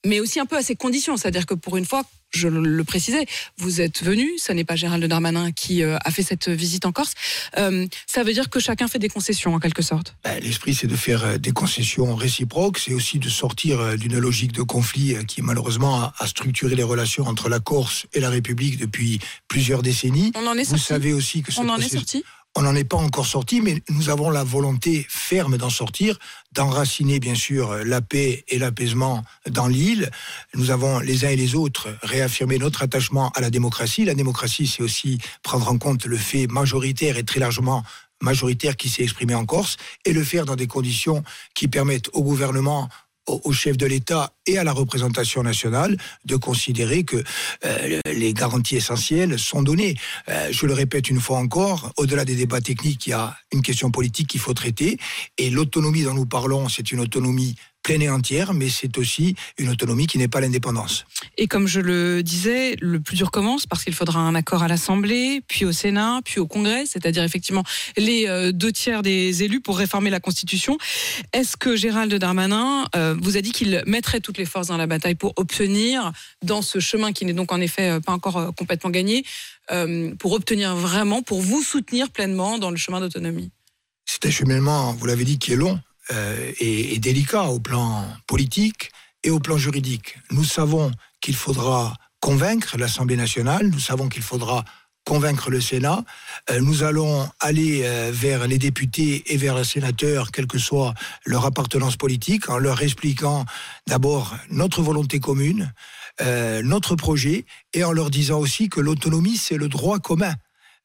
[0.06, 1.18] mais aussi un peu à ces conditions.
[1.18, 2.04] C'est-à-dire que pour une fois,
[2.38, 3.26] je le précisais,
[3.58, 6.92] vous êtes venu, ça n'est pas Gérald Darmanin qui euh, a fait cette visite en
[6.92, 7.14] Corse.
[7.58, 10.16] Euh, ça veut dire que chacun fait des concessions en quelque sorte.
[10.24, 14.52] Ben, L'esprit, c'est de faire euh, des concessions réciproques, c'est aussi de sortir d'une logique
[14.52, 18.78] de conflit qui, malheureusement, a, a structuré les relations entre la Corse et la République
[18.78, 20.32] depuis plusieurs décennies.
[20.36, 20.84] On en est Vous sorti.
[20.84, 22.24] savez aussi que ce On en est sorti
[22.58, 26.18] On n'en est pas encore sorti, mais nous avons la volonté ferme d'en sortir,
[26.54, 30.10] d'enraciner bien sûr la paix et l'apaisement dans l'île.
[30.54, 34.06] Nous avons les uns et les autres réaffirmé notre attachement à la démocratie.
[34.06, 37.84] La démocratie, c'est aussi prendre en compte le fait majoritaire et très largement
[38.22, 39.76] majoritaire qui s'est exprimé en Corse
[40.06, 42.88] et le faire dans des conditions qui permettent au gouvernement
[43.28, 47.24] au chef de l'État et à la représentation nationale de considérer que
[47.66, 49.96] euh, les garanties essentielles sont données.
[50.30, 53.62] Euh, je le répète une fois encore, au-delà des débats techniques, il y a une
[53.62, 54.98] question politique qu'il faut traiter.
[55.38, 57.56] Et l'autonomie dont nous parlons, c'est une autonomie
[57.86, 61.06] pleine et entière, mais c'est aussi une autonomie qui n'est pas l'indépendance.
[61.38, 64.68] Et comme je le disais, le plus dur commence parce qu'il faudra un accord à
[64.68, 67.64] l'Assemblée, puis au Sénat, puis au Congrès, c'est-à-dire effectivement
[67.96, 70.80] les euh, deux tiers des élus pour réformer la Constitution.
[71.32, 74.88] Est-ce que Gérald Darmanin euh, vous a dit qu'il mettrait toutes les forces dans la
[74.88, 76.12] bataille pour obtenir,
[76.44, 79.24] dans ce chemin qui n'est donc en effet euh, pas encore complètement gagné,
[79.72, 83.52] euh, pour obtenir vraiment, pour vous soutenir pleinement dans le chemin d'autonomie?
[84.06, 85.80] C'est un cheminement, vous l'avez dit, qui est long
[86.12, 88.92] euh, et, délicat au plan politique
[89.24, 90.18] et au plan juridique.
[90.32, 90.92] Nous savons
[91.22, 94.64] qu'il faudra convaincre l'Assemblée nationale, nous savons qu'il faudra
[95.06, 96.04] convaincre le Sénat.
[96.50, 100.94] Euh, nous allons aller euh, vers les députés et vers les sénateurs, quelle que soit
[101.26, 103.46] leur appartenance politique, en leur expliquant
[103.88, 105.72] d'abord notre volonté commune,
[106.22, 110.34] euh, notre projet, et en leur disant aussi que l'autonomie, c'est le droit commun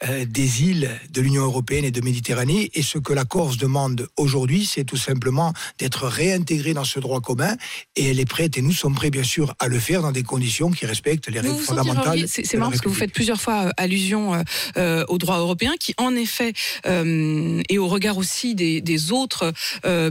[0.04, 2.70] euh, des îles de l'Union européenne et de Méditerranée.
[2.74, 7.20] Et ce que la Corse demande aujourd'hui, c'est tout simplement d'être réintégrée dans ce droit
[7.20, 7.56] commun.
[7.96, 10.22] Et elle est prête, et nous sommes prêts, bien sûr, à le faire dans des
[10.22, 12.26] conditions qui respectent les règles vous fondamentales.
[12.28, 14.42] C'est marrant parce que vous faites plusieurs fois euh, allusion
[14.76, 16.52] euh, au droit européen qui, en effet,
[16.86, 19.52] euh, et au regard aussi des, des autres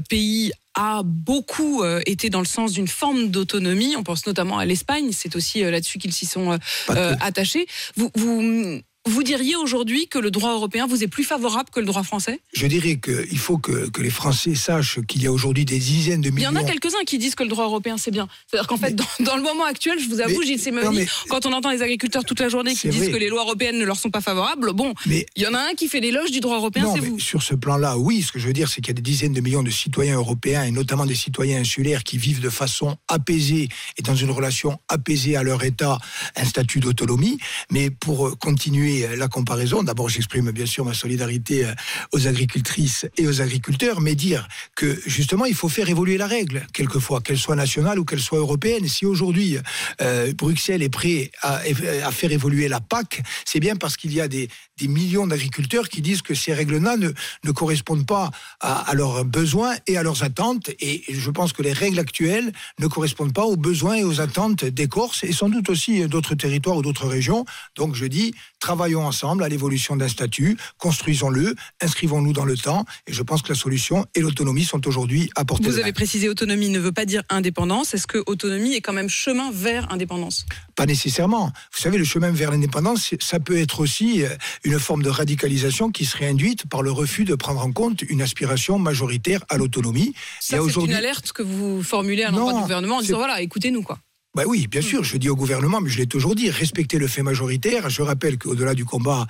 [0.09, 3.95] pays a beaucoup euh, été dans le sens d'une forme d'autonomie.
[3.97, 5.09] On pense notamment à l'Espagne.
[5.11, 6.57] C'est aussi euh, là-dessus qu'ils s'y sont
[6.89, 7.67] euh, attachés.
[7.95, 8.79] Vous, vous,
[9.09, 12.39] Vous diriez aujourd'hui que le droit européen vous est plus favorable que le droit français?
[12.53, 16.21] Je dirais qu'il faut que, que les Français sachent qu'il y a aujourd'hui des dizaines
[16.21, 16.49] de Il y millions.
[16.51, 18.27] en a quelques-uns qui disent que le droit européen c'est bien.
[18.47, 20.61] C'est-à-dire qu'en fait, dans, dans le moment actuel, je vous avoue, Mais- Gilles
[20.93, 23.11] mais- quand on entend les agriculteurs toute la journée qui disent vrai.
[23.11, 25.59] que les lois européennes ne leur sont pas favorables, bon, Mais- il y en a
[25.59, 27.19] un qui fait l'éloge du droit européen, c'est mais vous.
[27.19, 28.21] sur ce plan-là, oui.
[28.21, 30.17] Ce que je veux dire, c'est qu'il y a des dizaines de millions de citoyens
[30.17, 34.79] européens et notamment des citoyens insulaires qui vivent de façon apaisée et dans une relation
[34.87, 35.97] apaisée à leur État,
[36.35, 37.39] un statut d'autonomie.
[37.71, 41.73] Mais pour euh, continuer euh, la comparaison, d'abord, j'exprime bien sûr ma solidarité euh,
[42.11, 46.65] aux agricultrices et aux agriculteurs, mais dire que justement, il faut faire évoluer la règle,
[46.73, 48.87] quelquefois, qu'elle soit nationale ou qu'elle soit européenne.
[48.87, 49.57] Si aujourd'hui,
[50.01, 54.27] euh, Bruxelles est prêt à faire évoluer la PAC, c'est bien parce qu'il y a
[54.27, 57.11] des, des millions d'agriculteurs qui disent que ces règles-là ne,
[57.43, 60.69] ne correspondent pas à, à leurs besoins et à leurs attentes.
[60.79, 64.65] Et je pense que les règles actuelles ne correspondent pas aux besoins et aux attentes
[64.65, 67.45] des Corses et sans doute aussi d'autres territoires ou d'autres régions.
[67.75, 72.85] Donc je dis, travaillons ensemble à l'évolution d'un statut, construisons-le, inscrivons-nous dans le temps.
[73.07, 76.29] Et je pense que la solution et l'autonomie sont aujourd'hui à portée Vous avez précisé
[76.29, 77.93] autonomie ne veut pas dire indépendance.
[77.93, 80.45] Est-ce que autonomie est quand même chemin vers indépendance?
[80.79, 81.51] Pas nécessairement.
[81.73, 84.29] Vous savez, le chemin vers l'indépendance, ça peut être aussi euh,
[84.63, 88.21] une forme de radicalisation qui serait induite par le refus de prendre en compte une
[88.21, 90.13] aspiration majoritaire à l'autonomie.
[90.39, 93.81] Ça, c'est une alerte que vous formulez à l'endroit du gouvernement en disant voilà, écoutez-nous
[93.81, 93.99] quoi.
[94.35, 97.07] Bah oui, bien sûr, je dis au gouvernement, mais je l'ai toujours dit, respecter le
[97.07, 97.89] fait majoritaire.
[97.89, 99.25] Je rappelle qu'au-delà du combat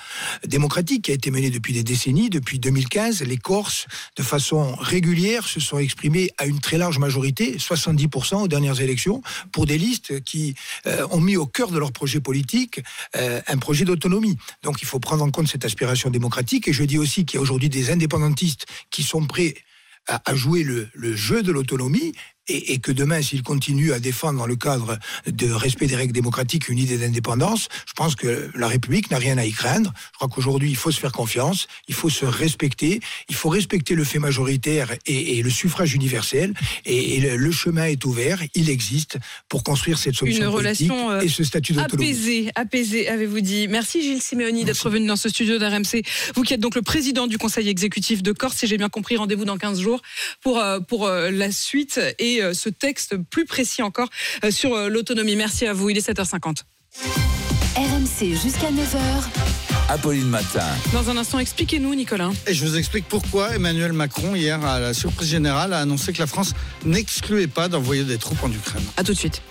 [0.46, 3.88] démocratique qui a été mené depuis des décennies, depuis 2015, les Corses,
[4.18, 9.22] de façon régulière, se sont exprimés à une très large majorité, 70% aux dernières élections,
[9.54, 10.54] pour des listes qui
[10.86, 12.82] euh, ont mis au cœur de leur projet politique
[13.16, 14.36] euh, un projet d'autonomie.
[14.64, 16.68] Donc il faut prendre en compte cette aspiration démocratique.
[16.68, 19.56] Et je dis aussi qu'il y a aujourd'hui des indépendantistes qui sont prêts
[20.08, 22.14] à, jouer le, le jeu de l'autonomie
[22.50, 24.98] et, et que demain, s'ils continuent à défendre dans le cadre
[25.28, 29.38] de respect des règles démocratiques une idée d'indépendance, je pense que la République n'a rien
[29.38, 29.94] à y craindre.
[30.14, 33.96] Je crois qu'aujourd'hui, il faut se faire confiance, il faut se respecter, il faut respecter
[33.96, 36.54] le fait majoritaire et, et le suffrage universel.
[36.86, 40.90] Et, et le, le chemin est ouvert, il existe pour construire cette solution Une politique
[40.92, 42.10] relation euh, et ce statut d'autonomie.
[42.10, 43.68] apaisée, apaisée, avez-vous dit.
[43.68, 46.04] Merci Gilles Simeoni d'être venu dans ce studio d'RMC.
[46.36, 49.18] Vous qui êtes donc le président du conseil exécutif de Corse, si j'ai bien compris,
[49.18, 50.02] rendez-vous dans 15 jours
[50.42, 54.10] pour, euh, pour euh, la suite et euh, ce texte plus précis encore
[54.44, 55.36] euh, sur euh, l'autonomie.
[55.36, 56.64] Merci à vous, il est 7h50.
[57.76, 59.00] RMC jusqu'à 9h.
[59.90, 60.66] Apolline Matin.
[60.94, 62.30] Dans un instant, expliquez-nous Nicolas.
[62.48, 66.20] Et je vous explique pourquoi Emmanuel Macron, hier, à la surprise générale, a annoncé que
[66.20, 66.54] la France
[66.86, 68.84] n'excluait pas d'envoyer des troupes en Ukraine.
[68.98, 69.42] A tout de suite.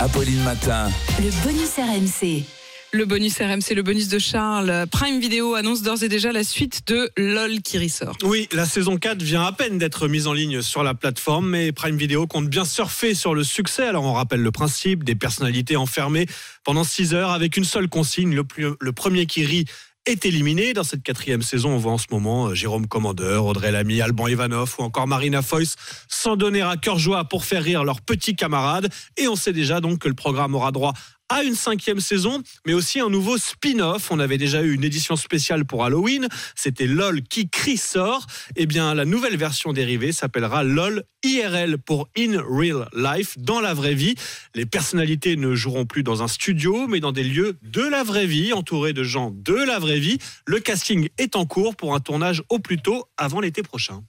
[0.00, 0.90] Apolline Matin.
[1.18, 2.57] Le bonus RMC.
[2.90, 4.86] Le bonus RMC, le bonus de Charles.
[4.90, 8.16] Prime Video annonce d'ores et déjà la suite de LOL qui ressort.
[8.22, 11.70] Oui, la saison 4 vient à peine d'être mise en ligne sur la plateforme, mais
[11.70, 13.86] Prime Video compte bien surfer sur le succès.
[13.86, 16.26] Alors on rappelle le principe, des personnalités enfermées
[16.64, 19.66] pendant 6 heures avec une seule consigne, le, premier qui rit
[20.06, 20.72] est éliminé.
[20.72, 24.28] Dans cette quatrième saison, on voit en ce moment euh, Jérôme Commandeur, Audrey Lamy, Alban
[24.28, 25.76] Ivanov ou encore Marina Foïs
[26.08, 28.88] s'en donner à cœur joie pour faire rire leurs petits camarades.
[29.18, 30.94] Et on sait déjà donc que le programme aura droit
[31.28, 34.10] à une cinquième saison, mais aussi un nouveau spin-off.
[34.10, 36.28] On avait déjà eu une édition spéciale pour Halloween.
[36.54, 38.26] C'était LOL qui crie sort.
[38.56, 43.74] Eh bien, la nouvelle version dérivée s'appellera LOL IRL pour In Real Life, dans la
[43.74, 44.14] vraie vie.
[44.54, 48.26] Les personnalités ne joueront plus dans un studio, mais dans des lieux de la vraie
[48.26, 50.18] vie, entourés de gens de la vraie vie.
[50.46, 54.02] Le casting est en cours pour un tournage au plus tôt avant l'été prochain.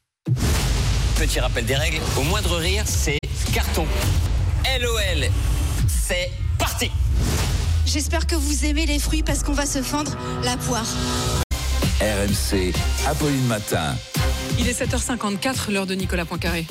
[1.17, 3.17] Petit rappel des règles, au moindre rire, c'est
[3.53, 3.85] carton.
[4.79, 5.29] LOL,
[5.87, 6.89] c'est parti
[7.85, 10.85] J'espère que vous aimez les fruits parce qu'on va se fendre la poire.
[12.01, 12.73] RMC.
[13.07, 13.93] Apolline Matin.
[14.57, 16.65] Il est 7h54, l'heure de Nicolas Poincaré.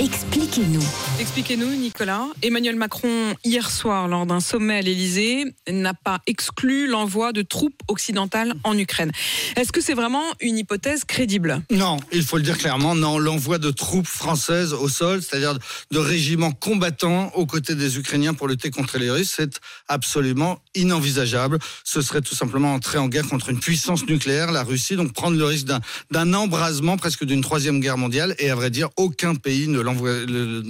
[0.00, 0.84] Expliquez-nous.
[1.18, 2.26] Expliquez-nous, Nicolas.
[2.42, 7.82] Emmanuel Macron, hier soir, lors d'un sommet à l'Élysée, n'a pas exclu l'envoi de troupes
[7.88, 9.10] occidentales en Ukraine.
[9.56, 11.60] Est-ce que c'est vraiment une hypothèse crédible?
[11.72, 15.58] Non, il faut le dire clairement, non, l'envoi de troupes françaises au sol, c'est-à-dire
[15.90, 19.58] de régiments combattants aux côtés des Ukrainiens pour lutter contre les Russes, c'est
[19.88, 21.58] absolument inenvisageable.
[21.82, 25.36] Ce serait tout simplement entrer en guerre contre une puissance nucléaire, la Russie, donc prendre
[25.36, 28.34] le risque d'un- embrasement presque d'une troisième guerre mondiale.
[28.38, 29.80] Et à vrai dire, aucun pays ne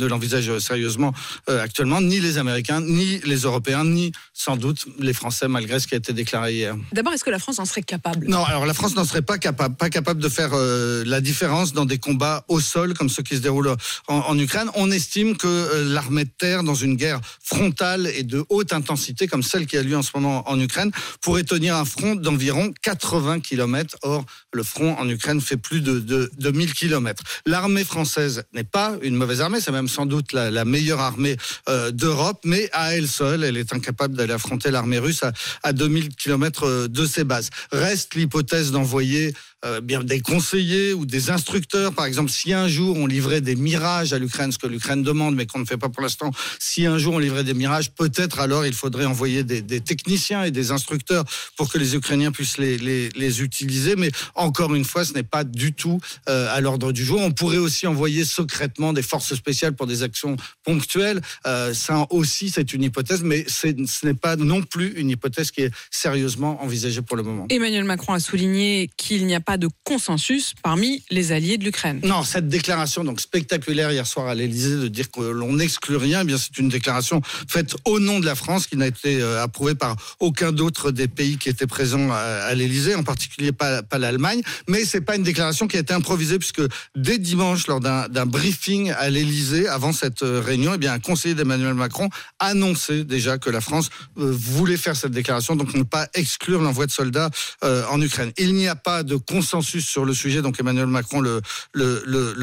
[0.07, 1.13] l'envisage sérieusement
[1.49, 5.87] euh, actuellement, ni les Américains, ni les Européens, ni sans doute les Français, malgré ce
[5.87, 6.77] qui a été déclaré hier.
[6.93, 8.27] D'abord, est-ce que la France en serait capable?
[8.29, 11.73] Non, alors la France n'en serait pas capable, pas capable de faire euh, la différence
[11.73, 13.75] dans des combats au sol comme ceux qui se déroulent
[14.07, 14.71] en, en Ukraine.
[14.75, 19.27] On estime que euh, l'armée de terre, dans une guerre frontale et de haute intensité
[19.27, 20.91] comme celle qui a lieu en ce moment en Ukraine,
[21.21, 23.97] pourrait tenir un front d'environ 80 km.
[24.03, 27.23] Or, le front en Ukraine fait plus de, de, de 1000 kilomètres.
[27.47, 31.37] L'armée française n'est pas une mauvaise armée, c'est même sans doute la, meilleure armée
[31.69, 35.33] euh, d'Europe, mais à elle seule, elle est incapable d'aller affronter l'armée russe à,
[35.63, 37.51] à 2000 kilomètres de ses bases.
[37.73, 39.35] Reste l'hypothèse d'envoyer
[39.65, 41.93] euh, des conseillers ou des instructeurs.
[41.93, 45.35] Par exemple, si un jour on livrait des mirages à l'Ukraine, ce que l'Ukraine demande,
[45.35, 46.31] mais qu'on ne fait pas pour l'instant,
[46.61, 50.53] si un jour on livrait des mirages, peut-être alors il faudrait envoyer des, techniciens et
[50.53, 51.25] des instructeurs
[51.57, 53.97] pour que les Ukrainiens puissent les, utiliser.
[53.97, 55.99] Mais encore une fois, ce n'est pas du tout
[56.29, 57.21] euh, à l'ordre du jour.
[57.21, 61.21] On pourrait aussi envoyer secrètement des forces spéciales pour des actions ponctuelles.
[61.47, 65.63] Euh, ça aussi, c'est une hypothèse, mais ce n'est pas non plus une hypothèse qui
[65.63, 67.47] est sérieusement envisagée pour le moment.
[67.51, 72.01] Emmanuel Macron a souligné qu'il n'y a pas de consensus parmi les alliés de l'Ukraine.
[72.05, 76.21] Non, cette déclaration donc spectaculaire hier soir à l'Elysée de dire que l'on n'exclut rien,
[76.21, 79.43] eh bien c'est une déclaration faite au nom de la France qui n'a été euh,
[79.43, 83.97] approuvée par aucun d'autre des pays qui étaient présents à, l'Elysée, en particulier pas, pas
[83.97, 84.43] l'Allemagne.
[84.69, 86.61] Mais c'est pas une déclaration qui a été improvisée puisque
[86.95, 91.35] dès dimanche, lors d'un briefing à l'Elysée, avant cette euh, réunion, eh bien un conseiller
[91.35, 93.89] d'Emmanuel Macron annonçait déjà que la France
[94.19, 97.31] euh, voulait faire cette déclaration, donc ne pas exclure l'envoi de soldats
[97.63, 98.31] en Ukraine.
[98.37, 101.41] Il n'y a pas de sur le sujet, donc Emmanuel Macron le,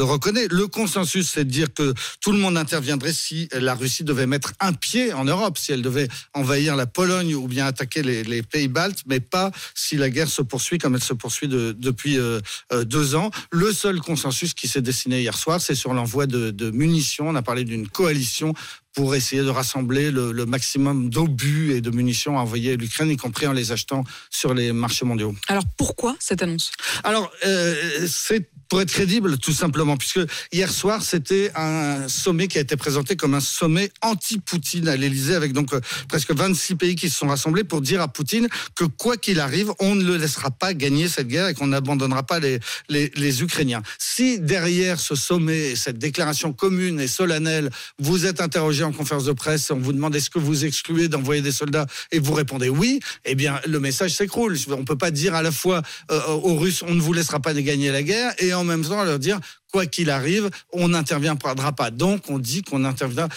[0.03, 0.47] reconnaît.
[0.49, 4.53] Le consensus, c'est de dire que tout le monde interviendrait si la Russie devait mettre
[4.59, 8.67] un pied en Europe, si elle devait envahir la Pologne ou bien attaquer les, pays
[8.67, 12.39] baltes, mais pas si la guerre se poursuit comme elle se poursuit de, depuis euh,
[12.73, 13.31] euh, deux ans.
[13.51, 17.29] Le seul consensus qui s'est dessiné hier soir, c'est sur l'envoi de munitions.
[17.29, 18.53] On a parlé d'une coalition
[18.95, 23.11] pour essayer de rassembler le, le maximum d'obus et de munitions à envoyer à l'Ukraine,
[23.11, 25.35] y compris en les achetant sur les marchés mondiaux.
[25.47, 26.71] Alors pourquoi cette annonce?
[27.03, 30.21] Alors, euh, c'est pour être crédible, tout simplement, puisque
[30.51, 35.35] hier soir, c'était un sommet qui a été présenté comme un sommet anti-Poutine à l'Elysée,
[35.35, 38.85] avec donc euh, presque 26 pays qui se sont rassemblés pour dire à Poutine que
[38.85, 42.39] quoi qu'il arrive, on ne le laissera pas gagner cette guerre et qu'on n'abandonnera pas
[42.39, 43.83] les, les, les Ukrainiens.
[43.99, 47.69] Si derrière ce sommet, cette déclaration commune et solennelle,
[47.99, 51.41] vous êtes interrogé en conférence de presse, on vous demande est-ce que vous excluez d'envoyer
[51.41, 54.57] des soldats et vous répondez oui, eh bien le message s'écroule.
[54.69, 55.81] On peut pas dire à la fois
[56.11, 59.03] euh, aux Russes on ne vous laissera pas gagner la guerre et en même temps
[59.03, 59.39] leur dire
[59.71, 61.91] quoi qu'il arrive, on n'interviendra pas.
[61.91, 63.29] Donc, on dit qu'on interviendra.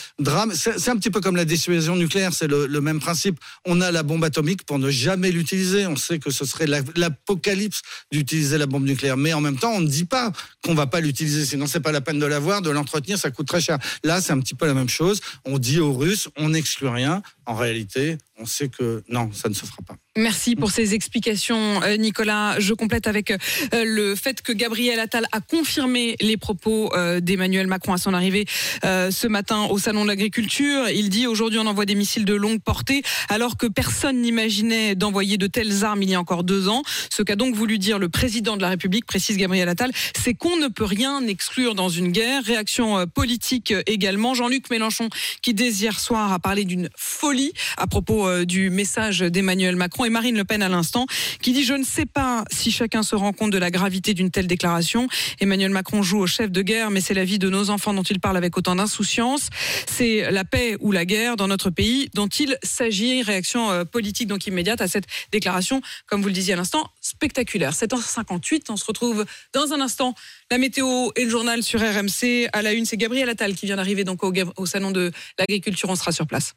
[0.55, 3.39] C'est un petit peu comme la dissuasion nucléaire, c'est le, le, même principe.
[3.67, 5.87] On a la bombe atomique pour ne jamais l'utiliser.
[5.87, 6.67] On sait que ce serait
[6.97, 9.17] l'apocalypse d'utiliser la bombe nucléaire.
[9.17, 10.33] Mais en même temps, on ne dit pas
[10.65, 13.49] qu'on va pas l'utiliser, sinon c'est pas la peine de l'avoir, de l'entretenir, ça coûte
[13.49, 13.79] très cher.
[14.05, 15.21] Là, c'est un petit peu la même chose.
[15.45, 17.23] On dit aux Russes, on n'exclut rien.
[17.47, 19.97] En réalité, on sait que non, ça ne se fera pas.
[20.17, 22.59] Merci pour ces explications, euh, Nicolas.
[22.59, 23.37] Je complète avec euh,
[23.73, 28.47] le fait que Gabriel Attal a confirmé les propos euh, d'Emmanuel Macron à son arrivée
[28.83, 30.89] ce matin au Salon de l'Agriculture.
[30.89, 35.37] Il dit aujourd'hui on envoie des missiles de longue portée alors que personne n'imaginait d'envoyer
[35.37, 36.83] de telles armes il y a encore deux ans.
[37.11, 40.57] Ce qu'a donc voulu dire le président de la République, précise Gabriel Attal, c'est qu'on
[40.57, 42.43] ne peut rien exclure dans une guerre.
[42.45, 44.35] Réaction politique également.
[44.35, 45.09] Jean-Luc Mélenchon
[45.43, 47.87] qui dès hier soir a parlé d'une folie à
[48.29, 51.07] propos du message d'Emmanuel Macron et Marine Le Pen à l'instant,
[51.41, 54.31] qui dit Je ne sais pas si chacun se rend compte de la gravité d'une
[54.31, 55.09] telle déclaration.
[55.41, 58.03] Emmanuel Macron joue au chef de guerre, mais c'est la vie de nos enfants dont
[58.03, 59.49] il parle avec autant d'insouciance.
[59.87, 63.23] C'est la paix ou la guerre dans notre pays dont il s'agit.
[63.23, 67.73] Réaction politique donc immédiate à cette déclaration, comme vous le disiez à l'instant, spectaculaire.
[67.73, 70.15] 7h58, on se retrouve dans un instant.
[70.51, 72.49] La météo et le journal sur RMC.
[72.53, 75.89] À la une, c'est Gabriel Attal qui vient d'arriver donc au salon de l'agriculture.
[75.91, 76.55] On sera sur place.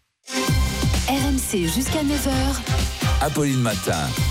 [1.12, 2.32] RMC jusqu'à 9h.
[3.20, 4.08] Apolline Matin.